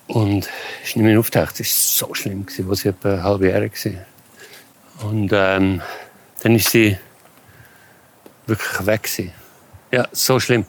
Und 0.06 0.48
ist 0.84 0.94
nicht 0.94 0.98
mehr 0.98 1.18
aufgetaucht. 1.18 1.58
Es 1.58 2.00
war 2.00 2.08
so 2.08 2.14
schlimm, 2.14 2.46
als 2.70 2.82
sie 2.82 2.90
etwa 2.90 3.20
halbjährig 3.20 3.72
war. 3.84 5.10
Und 5.10 5.32
ähm, 5.32 5.82
dann 6.40 6.54
ist 6.54 6.70
sie 6.70 6.96
wirklich 8.46 8.86
weg 8.86 9.02
gewesen. 9.02 9.32
Ja, 9.90 10.06
so 10.12 10.38
schlimm. 10.38 10.66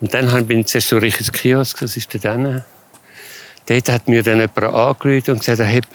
Und 0.00 0.14
dann 0.14 0.46
bin 0.46 0.60
ich 0.60 0.68
zuerst 0.68 0.88
so 0.88 0.96
richtig 0.96 1.28
ins 1.28 1.32
Kiosk, 1.32 1.80
das 1.80 1.98
ist 1.98 2.24
dann. 2.24 2.64
Dort 3.66 3.88
hat 3.90 4.08
mir 4.08 4.22
dann 4.22 4.40
jemand 4.40 4.58
angerufen 4.58 5.32
und 5.32 5.40
gesagt, 5.40 5.60
er 5.60 5.68
habe 5.68 5.86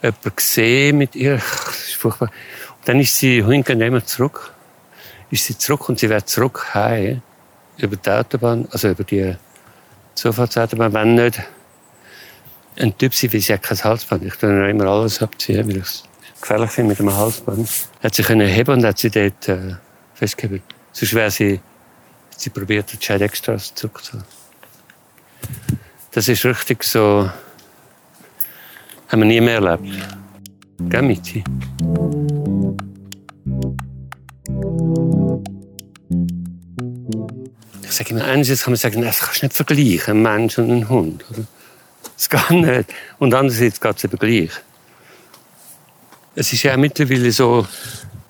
jemanden 0.00 0.36
gesehen 0.36 0.98
mit 0.98 1.16
ihr. 1.16 1.38
Das 1.38 1.88
ist 1.88 1.94
furchtbar. 1.96 2.28
Und 2.78 2.88
dann 2.88 3.00
ist 3.00 3.16
sie 3.16 3.44
hingegangen 3.44 4.06
zurück. 4.06 4.54
Ist 5.30 5.44
sie 5.44 5.56
zurück 5.56 5.88
und 5.88 5.98
sie 5.98 6.08
wird 6.08 6.28
zurück 6.28 6.74
heim. 6.74 7.22
Über 7.78 7.96
die 7.96 8.10
Autobahn, 8.10 8.68
also 8.72 8.90
über 8.90 9.04
die 9.04 9.34
Zufahrtsautobahn, 10.14 10.92
wenn 10.92 11.14
nicht 11.14 11.40
ein 12.78 12.96
Typ 12.96 13.14
sie, 13.14 13.32
weil 13.32 13.40
sie 13.40 13.52
hat 13.52 13.62
kein 13.62 13.82
Halsband. 13.82 14.24
Ich 14.24 14.34
tue 14.34 14.70
immer 14.70 14.86
alles 14.86 15.22
abziehen, 15.22 15.66
weil 15.68 15.78
ich 15.78 15.82
es 15.82 16.04
gefährlich 16.40 16.70
finde 16.70 16.90
mit 16.90 17.00
einem 17.00 17.16
Halsband. 17.16 17.68
Hat 18.02 18.14
sie 18.14 18.22
können 18.22 18.48
heben 18.48 18.72
und 18.72 18.84
hat 18.84 18.98
sie 18.98 19.10
dort, 19.10 19.48
äh, 19.48 19.74
festgehalten. 20.14 20.62
Sonst 20.92 21.14
wäre 21.14 21.30
sie, 21.30 21.60
sie 22.36 22.50
probiert, 22.50 22.92
die 22.92 22.98
Child 22.98 23.22
Extras 23.22 23.74
zurückzuholen. 23.74 24.26
Das 26.12 26.28
ist 26.28 26.44
richtig 26.44 26.82
so, 26.82 27.30
haben 29.08 29.20
wir 29.20 29.26
nie 29.26 29.40
mehr 29.40 29.60
erlebt. 29.60 30.06
Gell, 30.88 31.02
Michi? 31.02 31.44
Ich 38.00 38.08
sage 38.08 38.18
immer, 38.18 38.24
einerseits 38.24 38.64
kann 38.64 38.72
man 38.72 38.78
sagen, 38.78 39.02
das 39.02 39.20
kannst 39.20 39.42
du 39.42 39.46
nicht 39.46 39.54
vergleichen, 39.54 40.16
ein 40.16 40.22
Mensch 40.22 40.56
und 40.56 40.70
ein 40.70 40.88
Hund. 40.88 41.22
Das 42.16 42.30
geht 42.30 42.50
nicht. 42.50 42.94
Und 43.18 43.34
andererseits 43.34 43.78
geht 43.78 43.96
es 43.98 44.04
eben 44.04 44.16
gleich. 44.16 44.50
Es 46.34 46.50
ist 46.50 46.62
ja 46.62 46.78
mittlerweile 46.78 47.30
so 47.30 47.66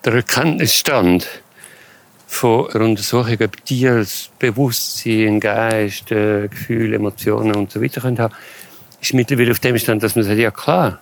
der 0.03 0.15
Erkenntnisstand, 0.15 1.25
von 2.27 2.69
einer 2.71 2.85
Untersuchung, 2.85 3.37
ob 3.41 3.65
Tiere 3.65 4.05
Bewusstsein, 4.39 5.39
Geist, 5.39 6.11
äh, 6.11 6.47
Gefühle, 6.47 6.95
Emotionen 6.95 7.55
und 7.55 7.71
so 7.71 7.81
weiter 7.81 8.01
können 8.01 8.19
haben, 8.19 8.33
ist 9.01 9.13
mittlerweile 9.13 9.51
auf 9.51 9.59
dem 9.59 9.77
Stand, 9.77 10.01
dass 10.01 10.15
man 10.15 10.23
sagt, 10.23 10.37
ja 10.37 10.51
klar, 10.51 10.99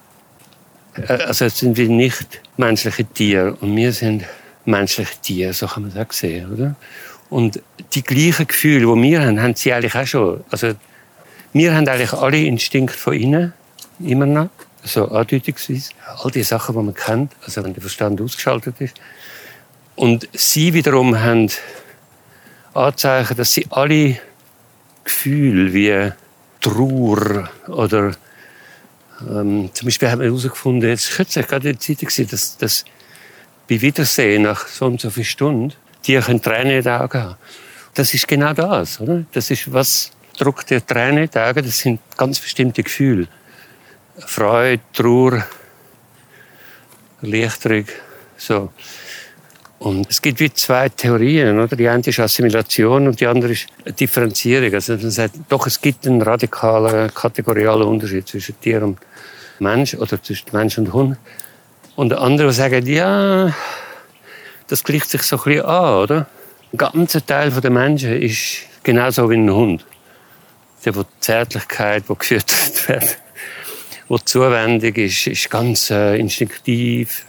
äh, 0.95 1.13
also 1.13 1.45
jetzt 1.45 1.57
sind 1.57 1.77
wir 1.77 1.87
nicht 1.87 2.41
menschliche 2.57 3.05
Tiere 3.05 3.53
und 3.61 3.75
wir 3.75 3.93
sind 3.93 4.25
menschliche 4.65 5.21
Tiere, 5.21 5.53
so 5.53 5.67
kann 5.67 5.83
man 5.83 5.93
das 5.93 6.07
auch 6.07 6.11
sehen, 6.11 6.51
oder? 6.51 6.75
Und 7.29 7.61
die 7.93 8.03
gleichen 8.03 8.47
Gefühle, 8.47 8.79
die 8.79 9.01
wir 9.03 9.21
haben, 9.21 9.41
haben 9.41 9.55
sie 9.55 9.71
eigentlich 9.71 9.95
auch 9.95 10.07
schon. 10.07 10.43
Also 10.49 10.73
wir 11.53 11.75
haben 11.75 11.87
eigentlich 11.87 12.13
alle 12.13 12.43
Instinkte 12.43 12.97
von 12.97 13.13
innen, 13.13 13.53
immer 13.99 14.25
noch, 14.25 14.49
so 14.83 15.03
also 15.03 15.15
andeutungsweise. 15.15 15.91
All 16.23 16.31
die 16.31 16.43
Sachen, 16.43 16.75
die 16.75 16.81
man 16.81 16.93
kennt, 16.93 17.33
also 17.45 17.63
wenn 17.63 17.73
der 17.73 17.81
Verstand 17.81 18.21
ausgeschaltet 18.21 18.75
ist. 18.79 18.95
Und 19.95 20.27
sie 20.33 20.73
wiederum 20.73 21.19
haben 21.19 21.49
Anzeichen, 22.73 23.35
dass 23.35 23.53
sie 23.53 23.67
alle 23.69 24.19
Gefühle 25.03 25.73
wie 25.73 26.11
Trauer 26.61 27.49
oder 27.67 28.13
ähm, 29.21 29.69
zum 29.73 29.85
Beispiel 29.85 30.09
haben 30.09 30.21
wir 30.21 30.27
herausgefunden, 30.27 30.89
jetzt 30.89 31.11
kürzlich 31.11 31.47
gerade 31.47 31.69
in 31.69 31.75
der 31.75 31.79
Zeitung, 31.79 32.27
dass, 32.29 32.57
dass 32.57 32.85
bei 33.67 33.81
Wiedersehen 33.81 34.43
nach 34.43 34.67
so 34.67 34.85
und 34.85 35.01
so 35.01 35.09
vielen 35.09 35.25
Stunden 35.25 35.73
die 36.05 36.17
können 36.19 36.41
Tränen 36.41 36.77
in 36.77 36.83
den 36.83 36.93
Augen 36.93 37.21
haben. 37.21 37.35
Das 37.93 38.13
ist 38.13 38.27
genau 38.27 38.53
das, 38.53 38.99
oder? 39.01 39.25
Das 39.31 39.51
ist 39.51 39.71
was 39.71 40.11
drückt 40.37 40.69
dir 40.69 40.85
Tränen 40.85 41.23
in 41.23 41.29
die 41.29 41.39
Augen. 41.39 41.65
Das 41.65 41.77
sind 41.77 41.99
ganz 42.15 42.39
bestimmte 42.39 42.83
Gefühle. 42.83 43.27
Freude, 44.17 44.81
Trauer, 44.93 45.45
Erleichterung, 47.21 47.85
so. 48.37 48.69
Und 49.79 50.09
es 50.09 50.21
gibt 50.21 50.41
wie 50.41 50.53
zwei 50.53 50.89
Theorien, 50.89 51.57
oder? 51.57 51.75
Die 51.75 51.87
eine 51.87 52.03
ist 52.03 52.19
Assimilation 52.19 53.07
und 53.07 53.19
die 53.19 53.27
andere 53.27 53.53
ist 53.53 53.67
Differenzierung. 53.97 54.73
Also 54.73 54.97
man 54.97 55.09
sagt, 55.09 55.35
doch, 55.47 55.67
es 55.67 55.79
gibt 55.79 56.05
einen 56.05 56.21
radikalen, 56.21 57.13
kategorialen 57.13 57.87
Unterschied 57.87 58.27
zwischen 58.27 58.59
Tier 58.59 58.83
und 58.83 58.97
Mensch 59.59 59.93
oder 59.95 60.21
zwischen 60.21 60.47
Mensch 60.51 60.77
und 60.77 60.91
Hund. 60.91 61.17
Und 61.95 62.13
andere 62.13 62.51
sagen, 62.51 62.85
ja, 62.87 63.53
das 64.69 64.83
gleicht 64.83 65.09
sich 65.09 65.23
so 65.23 65.37
ein 65.37 65.43
bisschen 65.43 65.65
an, 65.65 65.93
oder? 65.95 66.27
Ein 66.71 66.77
ganzer 66.77 67.25
Teil 67.25 67.51
der 67.51 67.71
Menschen 67.71 68.21
ist 68.21 68.61
genauso 68.83 69.29
wie 69.29 69.35
ein 69.35 69.51
Hund. 69.51 69.85
Der, 70.85 70.95
wo 70.95 71.03
Zärtlichkeit, 71.19 72.03
wo 72.07 72.15
gefüttert 72.15 72.87
wird, 72.87 73.17
wo 74.07 74.17
zuwendig 74.17 74.97
ist, 74.97 75.27
ist 75.27 75.49
ganz 75.49 75.89
äh, 75.89 76.17
instinktiv, 76.17 77.25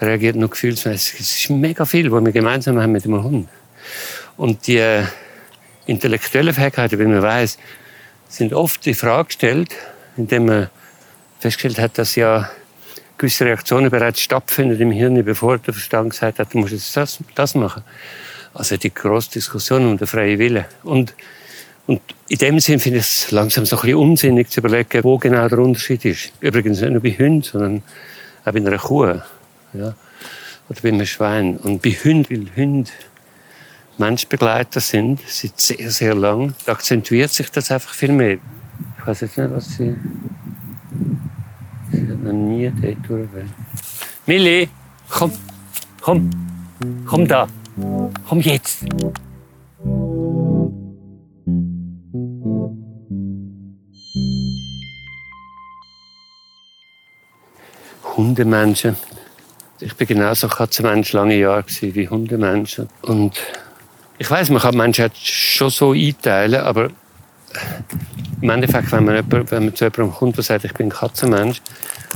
reagiert 0.00 0.36
noch 0.36 0.50
gefühlsmäßig. 0.50 1.20
Es 1.20 1.36
ist 1.36 1.50
mega 1.50 1.84
viel, 1.84 2.10
was 2.10 2.24
wir 2.24 2.32
gemeinsam 2.32 2.80
haben 2.80 2.92
mit 2.92 3.04
dem 3.04 3.22
Hund. 3.22 3.48
Und 4.36 4.66
die 4.66 4.78
äh, 4.78 5.04
intellektuellen 5.86 6.54
Fähigkeiten, 6.54 6.98
wie 6.98 7.04
man 7.04 7.22
weiß, 7.22 7.58
sind 8.28 8.52
oft 8.52 8.86
in 8.86 8.94
Frage 8.94 9.26
gestellt, 9.26 9.74
indem 10.16 10.46
man 10.46 10.70
festgestellt 11.40 11.78
hat, 11.78 11.98
dass 11.98 12.14
ja 12.14 12.50
gewisse 13.18 13.44
Reaktionen 13.44 13.90
bereits 13.90 14.20
stattfinden 14.20 14.80
im 14.80 14.90
Hirn, 14.90 15.24
bevor 15.24 15.58
der 15.58 15.74
Verstand 15.74 16.10
gesagt 16.10 16.38
hat, 16.38 16.52
du 16.52 16.58
musst 16.58 16.72
jetzt 16.72 16.96
das, 16.96 17.18
das 17.34 17.54
machen. 17.54 17.82
Also 18.54 18.76
die 18.76 18.92
grosse 18.92 19.32
Diskussion 19.32 19.86
um 19.86 19.98
den 19.98 20.06
freien 20.06 20.38
Willen. 20.38 20.64
Und, 20.82 21.14
und 21.86 22.00
in 22.28 22.38
dem 22.38 22.60
Sinn 22.60 22.80
finde 22.80 22.98
ich 23.00 23.04
es 23.04 23.30
langsam 23.30 23.66
so 23.66 23.76
ein 23.76 23.82
bisschen 23.82 23.98
unsinnig 23.98 24.50
zu 24.50 24.60
überlegen, 24.60 25.04
wo 25.04 25.18
genau 25.18 25.48
der 25.48 25.58
Unterschied 25.58 26.04
ist. 26.04 26.32
Übrigens 26.40 26.80
nicht 26.80 26.92
nur 26.92 27.02
bei 27.02 27.10
Hunden, 27.10 27.42
sondern 27.42 27.82
auch 28.44 28.52
bei 28.52 28.58
einer 28.58 28.78
Kuh 28.78 29.20
ja, 29.74 29.94
oder 30.68 30.80
bei 30.82 30.88
einem 30.88 31.06
Schwein. 31.06 31.56
Und 31.58 31.82
bei 31.82 31.90
Hunden, 31.90 32.30
weil 32.30 32.64
Hunde 32.64 32.90
Menschbegleiter 33.98 34.80
sind, 34.80 35.20
seit 35.26 35.58
sehr, 35.58 35.90
sehr 35.90 36.14
lang, 36.14 36.54
da 36.66 36.72
akzentuiert 36.72 37.30
sich 37.30 37.50
das 37.50 37.70
einfach 37.70 37.94
viel 37.94 38.12
mehr. 38.12 38.38
Ich 38.98 39.06
weiß 39.06 39.22
jetzt 39.22 39.38
nicht, 39.38 39.50
was 39.50 39.76
sie... 39.76 39.94
Sie 41.96 42.12
hat 42.12 42.22
noch 42.22 42.32
nie 42.32 42.70
dort 42.82 42.96
durch. 43.08 43.28
Milli, 44.26 44.68
komm, 45.08 45.32
komm, 46.02 46.30
komm 47.06 47.26
da, 47.26 47.46
komm 48.28 48.40
jetzt. 48.40 48.84
Hundemenschen 58.16 58.96
Ich 59.80 59.94
bin 59.96 60.06
genauso 60.06 60.48
Katzenmensch 60.48 61.12
lange 61.12 61.38
Jahre 61.38 61.64
wie 61.80 62.08
Hundemensch. 62.08 62.82
Und 63.02 63.40
ich 64.18 64.30
weiß, 64.30 64.50
man 64.50 64.60
kann 64.60 64.76
Menschen 64.76 65.10
schon 65.14 65.70
so 65.70 65.92
einteilen, 65.92 66.60
aber 66.60 66.90
im 68.40 68.50
Endeffekt, 68.50 68.92
wenn 68.92 69.04
man, 69.04 69.16
jemand, 69.16 69.50
wenn 69.50 69.64
man 69.64 69.74
zu 69.74 69.84
jemandem 69.84 70.12
kommt, 70.12 70.36
der 70.36 70.44
sagt, 70.44 70.64
ich 70.64 70.74
bin 70.74 70.90
Katzenmensch, 70.90 71.60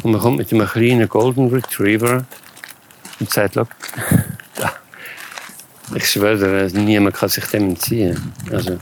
und 0.02 0.12
man 0.12 0.20
kommt 0.20 0.38
mit 0.38 0.52
einem 0.52 0.66
kleinen 0.66 1.08
Golden 1.08 1.48
Retriever 1.48 2.24
und 3.18 3.30
sagt, 3.30 3.54
Look, 3.54 3.68
ich 5.94 6.08
schwöre, 6.08 6.68
niemand 6.72 7.16
kann 7.16 7.28
sich 7.28 7.44
dem 7.46 7.70
entziehen. 7.70 8.32
Also, 8.50 8.78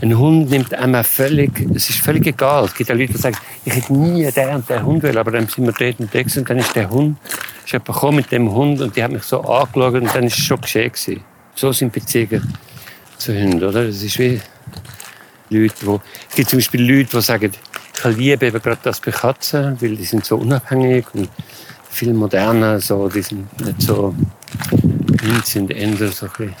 ein 0.00 0.18
Hund 0.18 0.50
nimmt 0.50 0.74
einmal 0.74 1.04
völlig, 1.04 1.50
es 1.74 1.90
ist 1.90 2.00
völlig 2.00 2.26
egal. 2.26 2.64
Es 2.64 2.74
gibt 2.74 2.90
ja 2.90 2.96
Leute, 2.96 3.12
die 3.12 3.18
sagen, 3.18 3.36
ich 3.64 3.74
hätte 3.74 3.92
nie 3.92 4.28
den 4.30 4.48
und 4.56 4.68
den 4.68 4.84
Hund 4.84 5.02
will, 5.02 5.16
aber 5.16 5.30
dann 5.30 5.46
sind 5.46 5.64
wir 5.64 5.72
dort 5.72 6.00
unterwegs 6.00 6.36
und 6.36 6.50
dann 6.50 6.58
ist 6.58 6.74
der 6.74 6.90
Hund, 6.90 7.18
ist 7.64 7.72
jemand 7.72 7.86
gekommen 7.86 8.16
mit 8.16 8.32
dem 8.32 8.50
Hund 8.50 8.80
und 8.80 8.96
die 8.96 9.02
hat 9.02 9.12
mich 9.12 9.22
so 9.22 9.40
angeschaut 9.42 9.94
und 9.94 10.14
dann 10.14 10.24
ist 10.24 10.38
es 10.38 10.44
schon 10.44 10.60
geschehen 10.60 10.90
gewesen. 10.90 11.20
So 11.54 11.72
sind 11.72 11.92
Beziehungen 11.92 12.52
zu 13.16 13.32
Hunden, 13.32 13.62
oder? 13.62 13.86
Das 13.86 14.02
ist 14.02 14.18
wie 14.18 14.40
Leute, 15.50 15.74
wo, 15.86 16.00
es 16.28 16.34
gibt 16.34 16.50
zum 16.50 16.58
Beispiel 16.58 16.82
Leute, 16.82 17.16
die 17.16 17.22
sagen, 17.22 17.52
ich 18.10 18.16
liebe 18.16 18.50
gerade 18.50 18.78
das 18.82 19.00
bei 19.00 19.10
Katzen, 19.10 19.80
weil 19.80 19.96
die 19.96 20.04
sind 20.04 20.24
so 20.24 20.36
unabhängig 20.36 21.06
und 21.14 21.28
viel 21.90 22.14
moderner, 22.14 22.80
so, 22.80 23.08
die 23.08 23.22
sind 23.22 23.60
nicht 23.60 23.82
so, 23.82 24.14
sind 25.44 25.70
eher 25.70 26.10
so 26.10 26.26
ein 26.38 26.54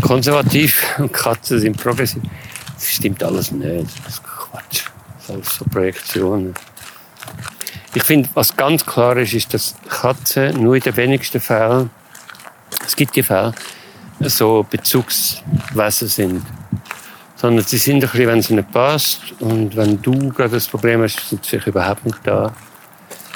konservativ 0.00 0.98
und 0.98 1.12
Katzen 1.12 1.60
sind 1.60 1.76
progressiv. 1.76 2.22
Das 2.74 2.88
stimmt 2.88 3.22
alles 3.22 3.50
nicht. 3.50 3.88
Das 4.04 4.14
ist 4.14 4.22
Quatsch. 4.24 4.84
Das 5.16 5.24
ist 5.24 5.30
alles 5.30 5.54
so 5.56 5.64
Projektionen. 5.64 6.54
Ich 7.94 8.02
finde, 8.02 8.28
was 8.34 8.56
ganz 8.56 8.84
klar 8.86 9.16
ist, 9.16 9.34
ist, 9.34 9.52
dass 9.54 9.74
Katzen 9.88 10.62
nur 10.62 10.76
in 10.76 10.82
den 10.82 10.96
wenigsten 10.96 11.40
Fällen, 11.40 11.90
es 12.86 12.96
gibt 12.96 13.14
die 13.16 13.22
Fälle, 13.22 13.52
so 14.20 14.66
Bezugswesen 14.68 16.08
sind. 16.08 16.42
Sondern 17.42 17.64
sie 17.64 17.76
sind 17.76 17.96
ein 17.96 18.00
bisschen, 18.02 18.28
wenn 18.28 18.38
es 18.38 18.50
ihnen 18.50 18.64
passt 18.64 19.20
und 19.40 19.74
wenn 19.74 20.00
du 20.00 20.28
gerade 20.28 20.50
das 20.50 20.68
Problem 20.68 21.02
hast, 21.02 21.28
sind 21.28 21.44
sie 21.44 21.56
überhaupt 21.56 22.06
nicht 22.06 22.20
da. 22.22 22.52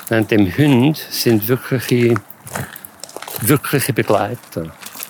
Während 0.08 0.30
dem 0.30 0.46
Hund 0.56 0.96
sind 1.10 1.48
wirkliche, 1.48 2.14
wirkliche 3.40 3.92
Begleiter, 3.92 4.66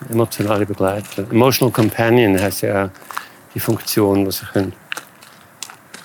emotionale 0.08 0.64
Begleiter. 0.64 1.30
Emotional 1.30 1.70
Companion 1.70 2.40
heißt 2.40 2.62
ja 2.62 2.88
die 3.54 3.60
Funktion, 3.60 4.24
die 4.24 4.30
sie 4.30 4.46
können 4.46 4.72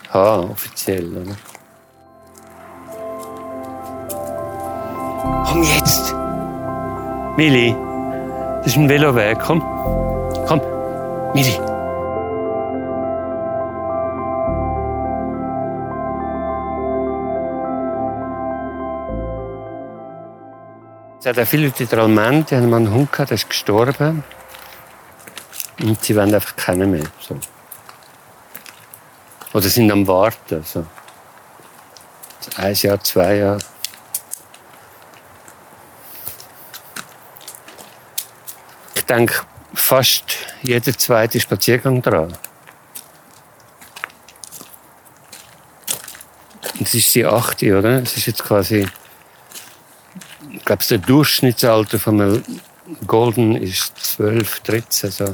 haben, 0.10 0.52
offiziell. 0.52 1.08
Oder? 1.16 1.38
Komm 5.46 5.64
jetzt! 5.64 6.14
Mili, 7.38 7.74
das 8.58 8.68
ist 8.68 8.76
ein 8.76 8.90
Veloweg, 8.90 9.40
komm. 9.40 9.62
Komm, 10.46 10.60
Mili. 11.34 11.71
Der 21.24 22.00
Almend, 22.00 22.50
die 22.50 22.56
haben 22.56 22.70
mal 22.70 22.78
einen 22.78 22.92
Hund 22.92 23.12
gehabt, 23.12 23.30
der 23.30 23.36
ist 23.36 23.48
gestorben. 23.48 24.24
Und 25.80 26.04
sie 26.04 26.16
wollen 26.16 26.34
einfach 26.34 26.56
keinen 26.56 26.92
mehr. 26.92 27.06
So. 27.20 27.40
Oder 29.54 29.70
sind 29.70 29.92
am 29.92 30.08
Warten. 30.08 30.64
So. 30.64 30.86
Ein 32.58 32.74
Jahr, 32.74 33.00
zwei 33.04 33.36
Jahre. 33.36 33.60
Ich 38.96 39.06
denke, 39.06 39.42
fast 39.74 40.24
jeder 40.62 40.98
zweite 40.98 41.40
Spaziergang 41.40 42.02
dran. 42.02 42.36
Es 46.82 46.96
ist 46.96 47.14
die 47.14 47.26
achte, 47.26 47.78
oder? 47.78 48.02
Es 48.02 48.18
ist 48.18 48.26
jetzt 48.26 48.44
quasi 48.44 48.88
glaube, 50.78 51.00
das 51.00 51.08
Durchschnittsalter 51.08 52.00
von 52.00 52.22
einem 52.22 52.44
Golden 53.06 53.56
ist 53.56 53.94
12, 53.98 54.62
13. 54.62 55.12
So. 55.12 55.26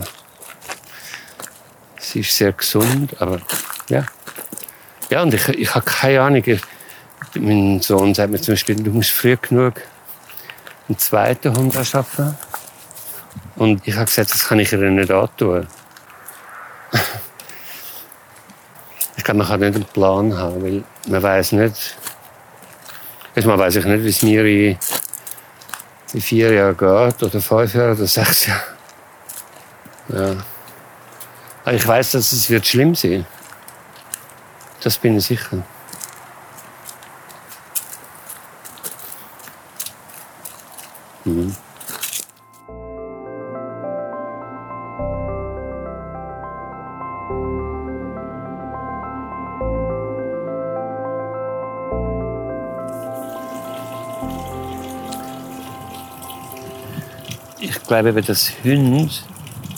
Sie 2.00 2.22
ist 2.22 2.36
sehr 2.36 2.54
gesund, 2.54 3.20
aber 3.20 3.40
ja. 3.90 4.06
Ja, 5.10 5.22
und 5.22 5.34
ich, 5.34 5.48
ich 5.50 5.76
habe 5.76 5.86
keine 5.86 6.22
Ahnung. 6.22 6.44
Mein 7.36 7.82
Sohn 7.82 8.14
sagt 8.14 8.32
mir 8.32 8.42
zum 8.42 8.54
Beispiel, 8.54 8.76
du 8.76 8.90
musst 8.92 9.12
früh 9.12 9.38
genug 9.38 9.76
einen 10.88 10.98
zweiten 10.98 11.56
Hund 11.56 11.76
anschaffen. 11.78 12.36
Und 13.56 13.88
ich 13.88 13.96
habe 13.96 14.06
gesagt, 14.06 14.34
das 14.34 14.48
kann 14.48 14.60
ich 14.60 14.72
ihr 14.72 14.80
nicht 14.80 15.12
antun. 15.12 15.68
ich 19.18 19.24
glaube, 19.24 19.40
man 19.40 19.48
kann 19.48 19.60
nicht 19.60 19.76
einen 19.76 19.86
Plan 19.86 20.36
haben, 20.36 20.64
weil 20.64 20.84
man 21.08 21.22
weiß 21.22 21.52
nicht, 21.54 21.96
erstmal 23.36 23.60
weiß 23.60 23.76
ich 23.76 23.86
nicht, 23.86 24.04
wie 24.04 24.10
es 24.10 24.24
mir 24.24 24.46
in 24.46 24.78
in 26.18 26.22
vier 26.22 26.52
Jahren 26.52 26.76
geht, 26.76 27.24
oder 27.24 27.42
fünf 27.42 27.74
Jahre, 27.74 27.94
oder 27.94 28.08
sechs 28.08 28.48
Jahre. 28.48 28.62
Ja. 30.10 30.36
Aber 31.64 31.74
ich 31.76 31.88
weiß, 31.88 32.12
dass 32.12 32.32
es 32.32 32.50
wird 32.50 32.66
schlimm 32.66 32.96
sein. 32.96 33.26
Das 34.82 34.98
bin 34.98 35.18
ich 35.18 35.26
sicher. 35.26 35.64
Glaube 58.02 58.10
eben, 58.10 58.28
dass 58.28 58.52
Hunde, 58.64 59.10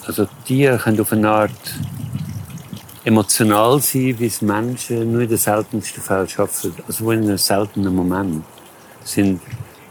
also 0.06 0.28
Tiere, 0.46 0.78
können 0.78 1.00
auf 1.00 1.12
eine 1.14 1.30
Art 1.30 1.52
emotional 3.06 3.82
sein, 3.82 4.16
wie 4.20 4.26
es 4.26 4.42
Menschen 4.42 5.12
nur 5.12 5.22
in 5.22 5.30
den 5.30 5.38
seltensten 5.38 6.04
Fällen 6.04 6.28
schaffen. 6.28 6.74
Also 6.86 7.12
in 7.12 7.24
einem 7.24 7.38
seltenen 7.38 7.96
Moment 7.96 8.44
sind 9.04 9.42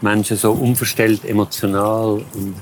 Menschen 0.01 0.37
so 0.37 0.51
unverstellt 0.51 1.25
emotional 1.25 2.23
und 2.33 2.55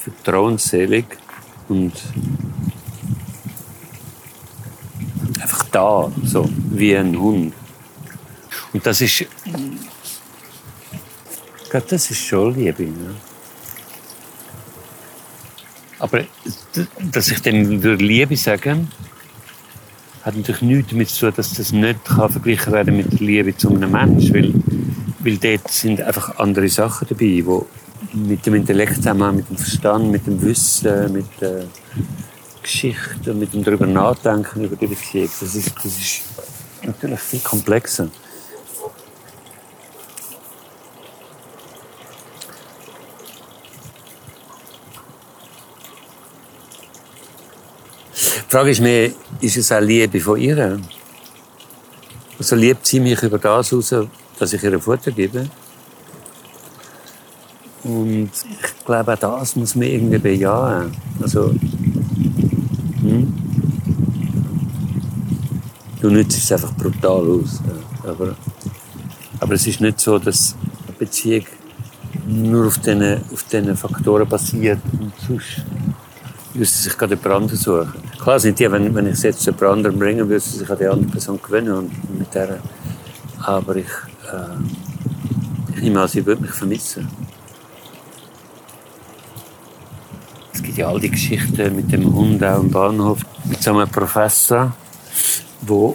vertrauensselig 0.00 1.04
und 1.68 1.92
einfach 5.40 5.64
da, 5.70 6.10
so 6.24 6.48
wie 6.70 6.96
ein 6.96 7.18
Hund. 7.18 7.52
Und 8.72 8.86
das 8.86 9.00
ist, 9.02 9.20
ich 9.20 9.28
das 11.70 12.10
ist 12.10 12.24
schon 12.24 12.54
Liebe. 12.54 12.84
Ne? 12.84 13.14
Aber 16.04 16.22
dass 17.12 17.30
ich 17.30 17.40
dem 17.40 17.80
Liebe 17.80 18.36
sagen 18.36 18.92
hat 20.22 20.36
natürlich 20.36 20.60
nichts 20.60 20.90
damit 20.90 21.08
zu 21.08 21.20
tun, 21.20 21.32
dass 21.36 21.54
das 21.54 21.72
nicht 21.72 22.04
kann 22.04 22.30
verglichen 22.30 22.74
werden 22.74 22.96
mit 22.98 23.10
der 23.10 23.20
Liebe 23.20 23.56
zu 23.56 23.70
einem 23.70 23.90
Menschen. 23.90 24.34
Weil, 24.34 24.54
weil 25.20 25.38
dort 25.38 25.70
sind 25.70 26.02
einfach 26.02 26.36
andere 26.38 26.68
Sachen 26.68 27.08
dabei, 27.08 27.24
die 27.24 27.46
mit 28.12 28.44
dem 28.44 28.54
Intellekt 28.54 28.96
zusammen, 28.96 29.36
mit 29.36 29.48
dem 29.48 29.56
Verstand, 29.56 30.10
mit 30.10 30.26
dem 30.26 30.42
Wissen, 30.42 31.10
mit 31.10 31.26
der 31.40 31.64
Geschichte, 32.62 33.32
mit 33.32 33.54
dem 33.54 33.64
darüber 33.64 33.86
nachdenken 33.86 34.64
über 34.64 34.76
die 34.76 34.88
Beziehung. 34.88 35.30
Das 35.40 35.54
ist, 35.54 35.74
das 35.74 35.86
ist 35.86 36.20
natürlich 36.84 37.20
viel 37.20 37.40
komplexer. 37.40 38.08
Die 48.46 48.50
Frage 48.50 48.70
ist 48.70 48.80
mir, 48.80 49.12
ist 49.40 49.56
es 49.56 49.72
auch 49.72 49.80
Liebe 49.80 50.20
von 50.20 50.38
ihr? 50.40 50.78
Also 52.38 52.56
liebt 52.56 52.86
sie 52.86 53.00
mich 53.00 53.22
über 53.22 53.38
das 53.38 53.70
heraus, 53.70 53.94
dass 54.38 54.52
ich 54.52 54.62
ihr 54.62 54.78
Futter 54.78 55.10
gebe? 55.10 55.48
Und 57.84 58.30
ich 58.32 58.84
glaube, 58.84 59.12
auch 59.12 59.18
das 59.18 59.56
muss 59.56 59.74
man 59.74 59.88
irgendwie 59.88 60.18
bejahen. 60.18 60.92
Also, 61.20 61.54
hm? 63.00 63.34
Du 66.00 66.10
nützt 66.10 66.38
es 66.38 66.52
einfach 66.52 66.72
brutal 66.74 67.40
aus. 67.40 67.60
Aber, 68.06 68.36
aber 69.40 69.54
es 69.54 69.66
ist 69.66 69.80
nicht 69.80 70.00
so, 70.00 70.18
dass 70.18 70.54
eine 70.86 70.96
Beziehung 70.98 71.46
nur 72.26 72.66
auf 72.66 72.78
diesen, 72.78 73.70
auf 73.70 73.78
Faktoren 73.78 74.28
basiert 74.28 74.80
und 74.92 75.12
sonst 75.26 75.64
müsste 76.54 76.82
sich 76.82 76.96
gerade 76.96 77.14
jemand 77.14 77.34
anderen 77.34 77.58
suchen. 77.58 78.03
Klar 78.24 78.40
sind 78.40 78.58
die, 78.58 78.72
wenn, 78.72 78.94
wenn 78.94 79.06
ich 79.06 79.20
sie 79.20 79.26
jetzt 79.26 79.42
zu 79.42 79.50
jemand 79.50 79.64
anderem 79.64 79.98
bringe, 79.98 80.26
würde 80.26 80.40
sie 80.40 80.56
sich 80.56 80.70
an 80.70 80.78
die 80.78 80.86
andere 80.86 81.10
Person 81.10 81.38
gewinnen 81.42 81.74
und 81.74 82.18
mit 82.18 82.34
der. 82.34 82.58
Aber 83.42 83.76
ich, 83.76 83.84
äh, 84.32 85.76
Ich 85.76 85.82
nehme 85.82 86.00
an, 86.00 86.08
sie 86.08 86.24
würde 86.24 86.40
mich 86.40 86.52
vermissen. 86.52 87.06
Es 90.54 90.62
gibt 90.62 90.78
ja 90.78 90.88
all 90.88 91.00
die 91.00 91.10
Geschichten 91.10 91.76
mit 91.76 91.92
dem 91.92 92.14
Hund 92.14 92.42
auch 92.42 92.60
im 92.60 92.70
Bahnhof. 92.70 93.20
Mit 93.44 93.62
so 93.62 93.72
einem 93.72 93.90
Professor, 93.90 94.72
in 95.68 95.94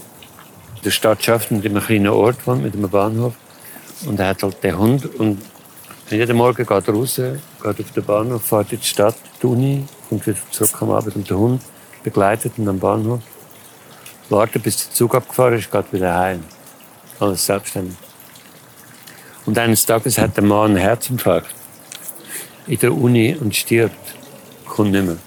der 0.86 0.92
Stadt 0.92 1.24
schafft, 1.24 1.50
in 1.50 1.66
einem 1.66 1.82
kleinen 1.82 2.10
Ort 2.10 2.46
wohnt, 2.46 2.62
mit 2.62 2.76
einem 2.76 2.92
Bahnhof. 2.92 3.34
Und 4.06 4.20
er 4.20 4.28
hat 4.28 4.44
halt 4.44 4.64
den 4.64 4.78
Hund 4.78 5.16
und 5.16 5.42
jeden 6.12 6.38
Morgen 6.38 6.64
geht 6.64 6.70
er 6.70 6.94
raus, 6.94 7.16
geht 7.16 7.80
auf 7.80 7.92
den 7.96 8.04
Bahnhof, 8.04 8.44
fährt 8.44 8.72
in 8.72 8.80
die 8.80 8.86
Stadt, 8.86 9.16
die 9.42 9.48
Uni, 9.48 9.86
kommt 10.08 10.28
wieder 10.28 10.38
zurück 10.52 10.80
am 10.82 10.92
Abend 10.92 11.16
und 11.16 11.28
der 11.28 11.38
Hund 11.40 11.62
begleitet 12.04 12.58
ihn 12.58 12.68
am 12.68 12.80
Bahnhof. 12.80 13.22
Wartet, 14.30 14.64
bis 14.64 14.78
der 14.78 14.94
Zug 14.94 15.16
abgefahren 15.16 15.56
ist, 15.56 15.72
geht 15.72 15.92
wieder 15.92 16.16
heim. 16.16 16.44
Alles 17.20 17.46
selbstständig. 17.46 17.98
Und 19.46 19.58
eines 19.58 19.86
Tages 19.86 20.18
hat 20.18 20.38
der 20.38 20.44
Mann 20.44 20.72
einen 20.72 20.78
Herzinfarkt 20.78 21.54
in 22.68 22.78
der 22.78 22.94
Uni 22.94 23.36
und 23.40 23.56
stirbt. 23.56 24.16
Kommt 24.66 24.92
nicht 24.92 25.06
mehr. 25.06 25.18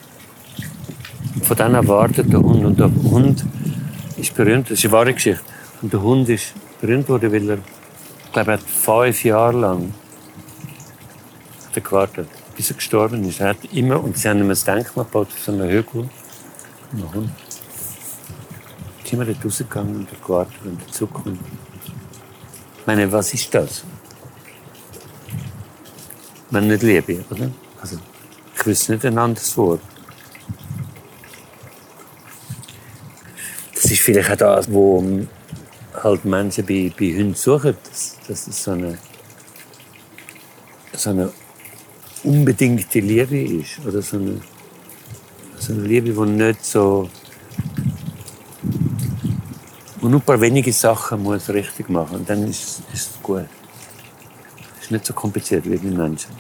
Und 1.34 1.46
von 1.46 1.56
dann 1.56 1.88
wartet 1.88 2.32
der 2.32 2.40
Hund. 2.40 2.64
Und 2.64 2.78
der 2.78 2.90
Hund 3.10 3.44
ist 4.16 4.34
berühmt, 4.34 4.70
das 4.70 4.78
ist 4.78 4.84
eine 4.84 4.92
wahre 4.92 5.12
Geschichte. 5.12 5.42
Und 5.80 5.92
der 5.92 6.00
Hund 6.00 6.28
ist 6.28 6.54
berühmt 6.80 7.08
worden, 7.08 7.32
weil 7.32 7.50
er, 7.50 7.58
ich 8.26 8.32
glaube, 8.32 8.52
er 8.52 8.58
hat 8.58 8.62
fünf 8.62 9.24
Jahre 9.24 9.58
lang 9.58 9.94
gewartet, 11.74 12.28
bis 12.56 12.70
er 12.70 12.76
gestorben 12.76 13.24
ist. 13.28 13.40
Er 13.40 13.48
hat 13.48 13.64
immer, 13.72 14.02
und 14.02 14.16
sie 14.16 14.28
haben 14.28 14.40
ihm 14.40 14.50
ein 14.50 14.58
Denkmal 14.64 15.04
gebaut 15.04 15.28
auf 15.32 15.38
so 15.38 15.52
einem 15.52 15.68
Hügel. 15.68 16.08
Der 16.92 17.12
Hund 17.14 17.30
ist 19.02 19.12
immer 19.12 19.24
dort 19.24 19.44
rausgegangen 19.44 19.96
und 19.96 20.10
hat 20.10 20.22
gewartet 20.22 20.60
und 20.64 21.00
der 21.00 21.08
kommt. 21.08 21.40
Ich 22.78 22.86
meine, 22.86 23.10
was 23.10 23.32
ist 23.32 23.54
das? 23.54 23.84
Wenn 26.50 26.68
nicht 26.68 26.82
Liebe, 26.82 27.24
oder? 27.30 27.50
Also, 27.80 27.98
ich 28.54 28.66
wüsste 28.66 28.92
nicht 28.92 29.06
ein 29.06 29.16
anderes 29.16 29.56
Wort. 29.56 29.80
Das 33.74 33.90
ist 33.90 34.00
vielleicht 34.00 34.30
auch 34.30 34.36
das, 34.36 34.70
wo 34.70 35.02
halt 35.94 36.24
Menschen 36.24 36.66
bei, 36.66 36.92
bei 36.98 37.06
Hunden 37.14 37.34
suchen. 37.34 37.76
Das, 37.84 38.18
das 38.28 38.48
ist 38.48 38.62
so 38.62 38.72
eine, 38.72 38.98
so 40.92 41.10
eine 41.10 41.32
unbedingte 42.22 43.00
Liebe 43.00 43.40
ist. 43.40 43.78
Oder 43.86 44.02
so 44.02 44.16
eine, 44.18 44.40
so 45.62 45.72
eine 45.72 45.82
Liebe, 45.82 46.12
die 46.12 46.30
nicht 46.30 46.64
so. 46.64 47.08
Und 50.00 50.10
nur 50.10 50.20
ein 50.20 50.24
paar 50.24 50.40
wenige 50.40 50.72
Sachen 50.72 51.22
muss 51.22 51.48
richtig 51.48 51.88
machen. 51.88 52.18
Und 52.18 52.28
dann 52.28 52.48
ist, 52.48 52.82
ist 52.92 53.10
es 53.10 53.22
gut. 53.22 53.46
Es 54.78 54.86
ist 54.86 54.90
nicht 54.90 55.06
so 55.06 55.12
kompliziert 55.12 55.64
wie 55.64 55.76
bei 55.76 55.88
Menschen. 55.88 56.32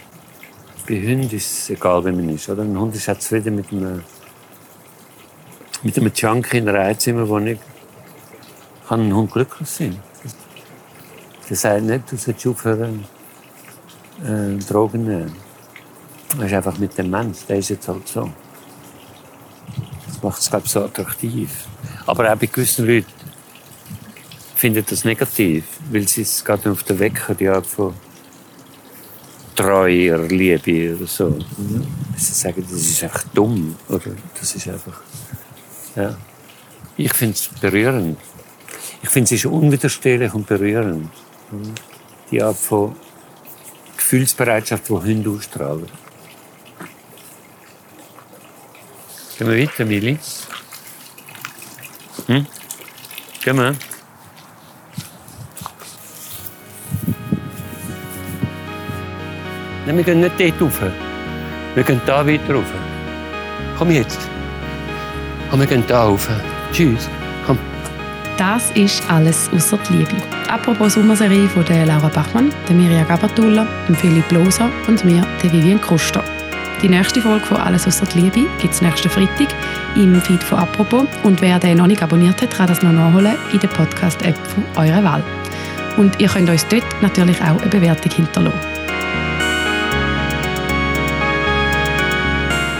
Bei 0.88 0.94
Hunden 1.00 1.36
ist 1.36 1.58
es 1.58 1.70
egal, 1.70 2.04
wie 2.04 2.10
man 2.10 2.28
ist. 2.30 2.48
Oder? 2.48 2.62
Ein 2.62 2.76
Hund 2.78 2.96
ist 2.96 3.08
auch 3.08 3.18
zufrieden 3.18 3.54
mit 3.54 3.70
einem, 3.70 4.02
mit 5.84 5.96
einem 5.96 6.12
Junkie 6.12 6.58
in 6.58 6.68
einer 6.68 6.80
Einzimmerwohnung. 6.80 7.58
Kann 8.88 9.00
ein 9.00 9.14
Hund 9.14 9.30
glücklich 9.30 9.68
sein. 9.68 10.00
Der 11.48 11.56
sagt 11.56 11.82
nicht, 11.82 12.10
du 12.10 12.16
sollst 12.16 12.46
aufhören, 12.46 13.04
äh, 14.24 14.56
Drogen 14.64 15.04
nehmen. 15.04 15.36
Das 16.36 16.46
ist 16.46 16.54
einfach 16.54 16.78
mit 16.78 16.96
dem 16.98 17.10
Mensch, 17.10 17.44
der 17.46 17.58
ist 17.58 17.68
jetzt 17.68 17.86
halt 17.86 18.08
so. 18.08 18.28
Das 20.22 20.30
macht 20.30 20.40
es, 20.40 20.50
glaube 20.50 20.66
ich, 20.66 20.72
so 20.72 20.84
attraktiv. 20.84 21.50
Aber 22.06 22.32
auch 22.32 22.36
bei 22.36 22.46
gewissen 22.46 22.86
Leuten 22.86 23.12
finden 24.54 24.84
das 24.88 25.04
negativ, 25.04 25.64
weil 25.90 26.06
sie 26.06 26.22
es 26.22 26.44
gerade 26.44 26.70
auf 26.70 26.84
den 26.84 27.00
Wecker, 27.00 27.34
die 27.34 27.48
Art 27.48 27.66
von 27.66 27.94
treuer 29.56 30.18
Liebe 30.28 30.94
oder 30.94 31.06
so. 31.08 31.30
Mhm. 31.30 31.84
Sie 32.16 32.32
sagen, 32.32 32.64
das 32.70 32.80
ist 32.80 33.02
einfach 33.02 33.24
dumm, 33.34 33.74
oder? 33.88 34.12
Das 34.38 34.54
ist 34.54 34.68
einfach, 34.68 35.00
ja. 35.96 36.16
Ich 36.96 37.12
finde 37.12 37.34
es 37.34 37.48
berührend. 37.60 38.18
Ich 39.02 39.08
finde 39.08 39.24
es 39.24 39.32
ist 39.32 39.46
unwiderstehlich 39.46 40.32
und 40.32 40.46
berührend. 40.46 41.10
Die 42.30 42.40
Art 42.40 42.56
von 42.56 42.94
Gefühlsbereitschaft, 43.96 44.88
die 44.88 44.92
Hunde 44.92 45.30
ausstrahlen. 45.30 45.88
Gehen 49.38 49.48
wir 49.48 49.62
weiter, 49.62 49.84
Mili? 49.84 50.18
Hm? 52.26 52.46
Gehen 53.44 53.56
wir? 53.56 53.74
Nein, 59.86 59.96
wir 59.96 60.04
gehen 60.04 60.20
nicht 60.20 60.38
dort 60.38 60.62
rauf. 60.62 60.80
Wir 61.74 61.82
gehen 61.82 62.00
da 62.06 62.26
weiter 62.26 62.54
rauf. 62.54 62.64
Komm 63.76 63.90
jetzt. 63.90 64.20
Komm, 65.50 65.60
wir 65.60 65.66
gehen 65.66 65.84
da 65.88 66.04
rauf. 66.04 66.28
Tschüss. 66.72 67.08
Komm. 67.46 67.58
Das 68.38 68.70
ist 68.72 69.02
alles 69.10 69.50
außer 69.52 69.78
die 69.88 69.94
Liebe. 69.94 70.16
Apropos 70.48 70.94
Sommerserie 70.94 71.48
von 71.48 71.64
der 71.64 71.86
Laura 71.86 72.08
Bachmann, 72.08 72.52
der 72.68 72.76
Mirja 72.76 73.04
Gabatulla, 73.04 73.66
dem 73.88 73.94
Philipp 73.94 74.30
Loser 74.30 74.70
und 74.86 75.04
mir, 75.04 75.26
der 75.42 75.52
Vivian 75.52 75.80
Kruster. 75.80 76.22
Die 76.82 76.88
nächste 76.88 77.20
Folge 77.20 77.46
von 77.46 77.58
«Alles 77.58 77.86
außer 77.86 78.06
die 78.06 78.22
Liebe» 78.22 78.50
gibt 78.60 78.74
es 78.74 78.82
nächsten 78.82 79.08
Freitag 79.08 79.54
im 79.94 80.20
Feed 80.20 80.42
von 80.42 80.58
«Apropos». 80.58 81.04
Und 81.22 81.40
wer 81.40 81.60
den 81.60 81.78
noch 81.78 81.86
nicht 81.86 82.02
abonniert 82.02 82.42
hat, 82.42 82.50
kann 82.50 82.66
das 82.66 82.82
noch 82.82 82.90
nachholen 82.90 83.36
in 83.52 83.60
der 83.60 83.68
Podcast-App 83.68 84.36
von 84.36 84.64
eurer 84.74 85.04
Wahl. 85.04 85.22
Und 85.96 86.18
ihr 86.20 86.26
könnt 86.26 86.50
uns 86.50 86.66
dort 86.66 86.84
natürlich 87.00 87.40
auch 87.40 87.60
eine 87.60 87.70
Bewertung 87.70 88.10
hinterlassen. 88.10 88.58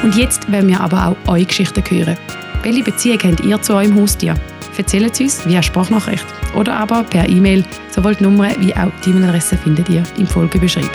Und 0.02 0.16
jetzt 0.16 0.50
wollen 0.50 0.66
wir 0.66 0.80
aber 0.80 1.06
auch 1.06 1.16
eure 1.28 1.44
Geschichten 1.44 1.84
hören. 1.88 2.16
Welche 2.64 2.82
Beziehung 2.82 3.20
habt 3.22 3.40
ihr 3.44 3.62
zu 3.62 3.74
eurem 3.74 3.94
Haustier? 4.00 4.34
Erzählt 4.76 5.12
es 5.12 5.20
uns 5.20 5.46
via 5.46 5.62
Sprachnachricht 5.62 6.26
oder 6.56 6.76
aber 6.76 7.04
per 7.04 7.28
E-Mail. 7.28 7.64
Sowohl 7.94 8.16
die 8.16 8.24
Nummer 8.24 8.48
wie 8.58 8.74
auch 8.74 8.90
die 9.04 9.10
E-Mail-Adresse 9.10 9.56
findet 9.58 9.88
ihr 9.88 10.02
im 10.18 10.26
Folgebeschrieb. 10.26 10.90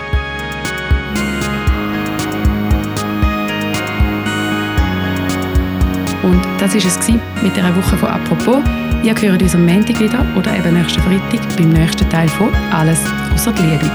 Und 6.27 6.41
das 6.59 6.73
war 6.73 6.85
es 6.85 7.07
mit 7.41 7.55
dieser 7.55 7.75
Woche 7.75 7.95
von 7.95 8.09
«Apropos». 8.09 8.57
Ihr 9.03 9.15
hört 9.21 9.41
uns 9.41 9.55
am 9.55 9.65
Montag 9.65 9.99
wieder 9.99 10.25
oder 10.35 10.57
eben 10.57 10.73
nächsten 10.73 11.01
Freitag 11.01 11.55
beim 11.55 11.69
nächsten 11.69 12.09
Teil 12.09 12.27
von 12.27 12.53
«Alles 12.71 12.99
außer 13.33 13.53
Liebe». 13.53 13.89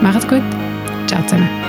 Macht's 0.00 0.28
gut. 0.28 0.42
Ciao 1.08 1.22
zusammen. 1.22 1.63